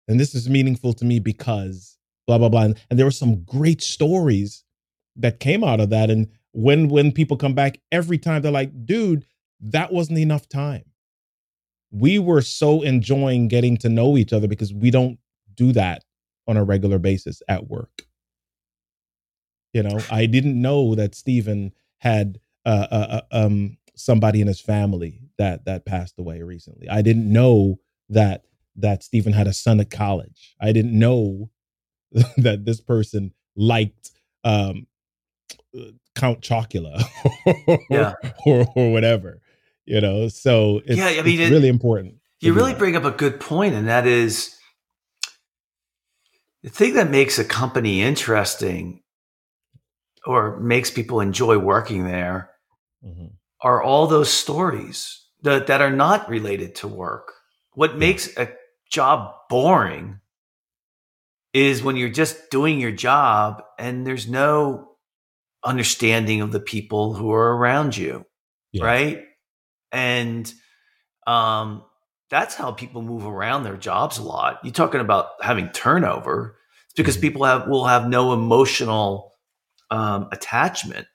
[0.07, 1.97] And this is meaningful to me because
[2.27, 2.63] blah blah blah.
[2.63, 4.63] And, and there were some great stories
[5.15, 6.09] that came out of that.
[6.09, 9.25] And when when people come back every time they're like dude
[9.59, 10.83] that wasn't enough time
[11.91, 15.19] we were so enjoying getting to know each other because we don't
[15.55, 16.03] do that
[16.47, 18.03] on a regular basis at work.
[19.73, 24.59] You know, I didn't know that Stephen had uh, uh, uh, um, somebody in his
[24.59, 26.89] family that that passed away recently.
[26.89, 27.79] I didn't know
[28.09, 28.45] that
[28.77, 30.55] that Stephen had a son at college.
[30.59, 31.49] I didn't know
[32.37, 34.11] that this person liked
[34.43, 34.87] um,
[36.15, 37.03] Count Chocula
[37.67, 38.13] or, yeah.
[38.45, 39.41] or, or whatever.
[39.85, 42.15] You know, so it's, yeah, I mean, it's it, really important.
[42.39, 44.55] You really bring up a good point, and that is
[46.63, 49.01] the thing that makes a company interesting
[50.25, 52.51] or makes people enjoy working there
[53.03, 53.27] mm-hmm.
[53.61, 57.33] are all those stories that, that are not related to work.
[57.73, 58.51] What makes a
[58.91, 60.19] job boring
[61.53, 64.90] is when you're just doing your job and there's no
[65.63, 68.25] understanding of the people who are around you.
[68.71, 68.85] Yeah.
[68.85, 69.23] Right.
[69.91, 70.51] And
[71.27, 71.83] um,
[72.29, 74.59] that's how people move around their jobs a lot.
[74.63, 76.57] You're talking about having turnover.
[76.85, 77.21] It's because mm-hmm.
[77.21, 79.33] people have will have no emotional
[79.89, 81.07] um, attachment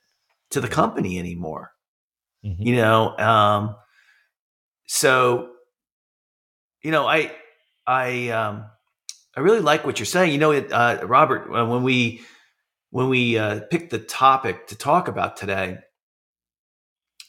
[0.50, 1.72] to the company anymore.
[2.44, 2.62] Mm-hmm.
[2.62, 3.76] You know, um,
[4.86, 5.50] so
[6.82, 7.32] you know, I
[7.86, 8.66] I um,
[9.36, 10.32] I really like what you're saying.
[10.32, 12.22] You know, uh, Robert, uh, when we
[12.96, 15.76] when we uh, picked the topic to talk about today,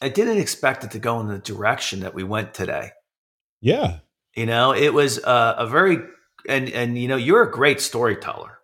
[0.00, 2.92] I didn't expect it to go in the direction that we went today.
[3.60, 3.98] Yeah.
[4.34, 5.98] You know, it was a, a very
[6.48, 8.60] and and you know, you're a great storyteller.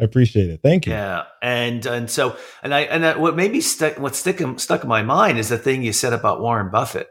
[0.00, 0.60] I appreciate it.
[0.62, 0.92] Thank you.
[0.92, 4.88] Yeah, and and so and I and what made me stuck what stick stuck in
[4.88, 7.08] my mind is the thing you said about Warren Buffett.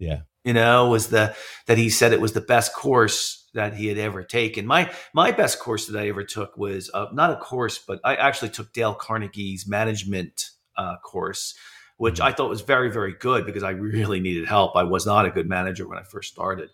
[0.00, 1.36] Yeah, you know, was the
[1.68, 4.66] that he said it was the best course that he had ever taken.
[4.66, 8.14] My my best course that I ever took was uh, not a course, but I
[8.14, 11.54] actually took Dale Carnegie's management uh, course,
[11.96, 12.28] which mm-hmm.
[12.28, 14.76] I thought was very, very good because I really needed help.
[14.76, 16.70] I was not a good manager when I first started.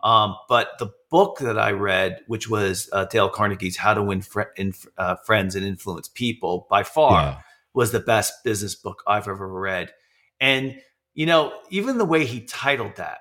[0.00, 4.22] Um, but the book that I read, which was uh, Dale Carnegie's How to Win
[4.22, 7.40] Fr- in, uh, Friends and Influence People, by far yeah.
[7.74, 9.92] was the best business book I've ever read.
[10.40, 10.80] And,
[11.14, 13.18] you know, even the way he titled that,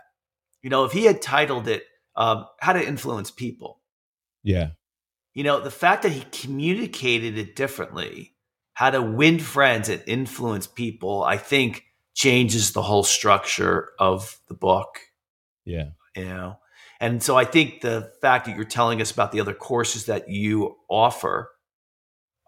[0.61, 1.83] you know, if he had titled it
[2.17, 3.79] um, How to Influence People.
[4.43, 4.71] Yeah.
[5.33, 8.33] You know, the fact that he communicated it differently
[8.73, 14.53] how to win friends and influence people, I think changes the whole structure of the
[14.53, 14.99] book.
[15.65, 15.89] Yeah.
[16.15, 16.59] You know,
[16.99, 20.29] and so I think the fact that you're telling us about the other courses that
[20.29, 21.49] you offer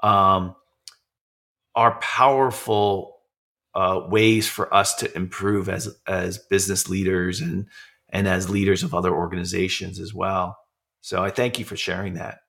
[0.04, 0.56] um,
[1.76, 3.18] are powerful
[3.74, 7.68] uh, ways for us to improve as as business leaders and
[8.10, 10.58] and as leaders of other organizations as well.
[11.02, 12.40] So I thank you for sharing that.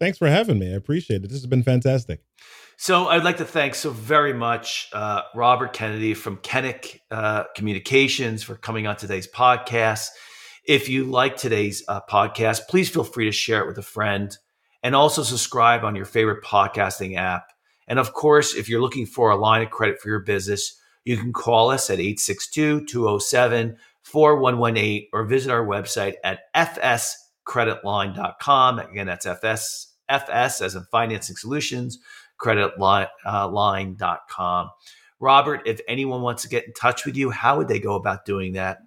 [0.00, 0.72] Thanks for having me.
[0.72, 1.28] I appreciate it.
[1.28, 2.22] This has been fantastic.
[2.76, 8.42] So I'd like to thank so very much uh, Robert Kennedy from Kennetik uh, Kommunications
[8.42, 10.08] for coming on today's podcast.
[10.66, 14.36] If you like today's uh, podcast, please feel free to share it with a friend
[14.82, 17.52] and also subscribe on your favorite podcasting app.
[17.86, 21.16] And of course, if you're looking for a line of credit for your business, you
[21.16, 28.78] can call us at 862 207 4118 or visit our website at fscreditline.com.
[28.78, 31.98] Again, that's FS, FS as in Financing Solutions,
[32.40, 34.66] creditline.com.
[34.66, 34.70] Uh,
[35.20, 38.24] Robert, if anyone wants to get in touch with you, how would they go about
[38.24, 38.78] doing that?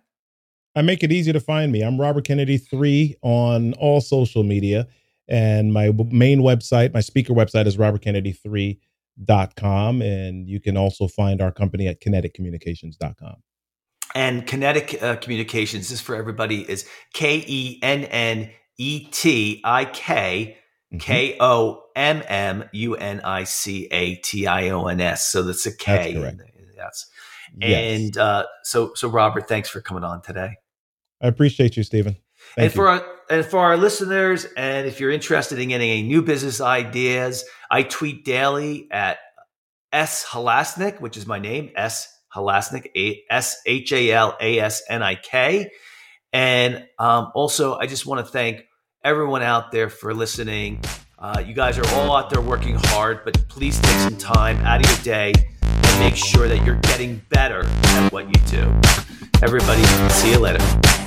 [0.76, 1.82] I make it easy to find me.
[1.82, 4.88] I'm Robert Kennedy 3 on all social media.
[5.28, 10.01] And my main website, my speaker website is robertkennedy3.com.
[10.01, 13.38] And you can also find our company at kennetikcommunications.com.
[14.16, 19.86] And Kennetik uh, Kommunications, this for everybody, is K E N N E T I
[19.86, 20.57] K.
[20.99, 25.28] K O M M U N I C A T I O N S.
[25.28, 26.13] So that's a K.
[26.13, 26.41] That's correct.
[26.78, 27.05] Yes.
[27.61, 30.55] And uh, so, so Robert, thanks for coming on today.
[31.22, 32.18] I appreciate you, Stephen.
[32.55, 32.76] Thank and you.
[32.76, 36.61] for our and for our listeners, and if you're interested in getting any new business
[36.61, 39.18] ideas, I tweet daily at
[39.91, 45.02] S Halasnik, which is my name, S Halasnik, S H A L A S N
[45.02, 45.72] I K.
[46.34, 48.66] And um, also, I just want to thank
[49.04, 50.82] everyone out there for listening.
[51.18, 54.84] Uh, you guys are all out there working hard, but please take some time out
[54.84, 58.64] of your day and make sure that you're getting better at what you do.
[59.42, 61.05] Everybody, see you later.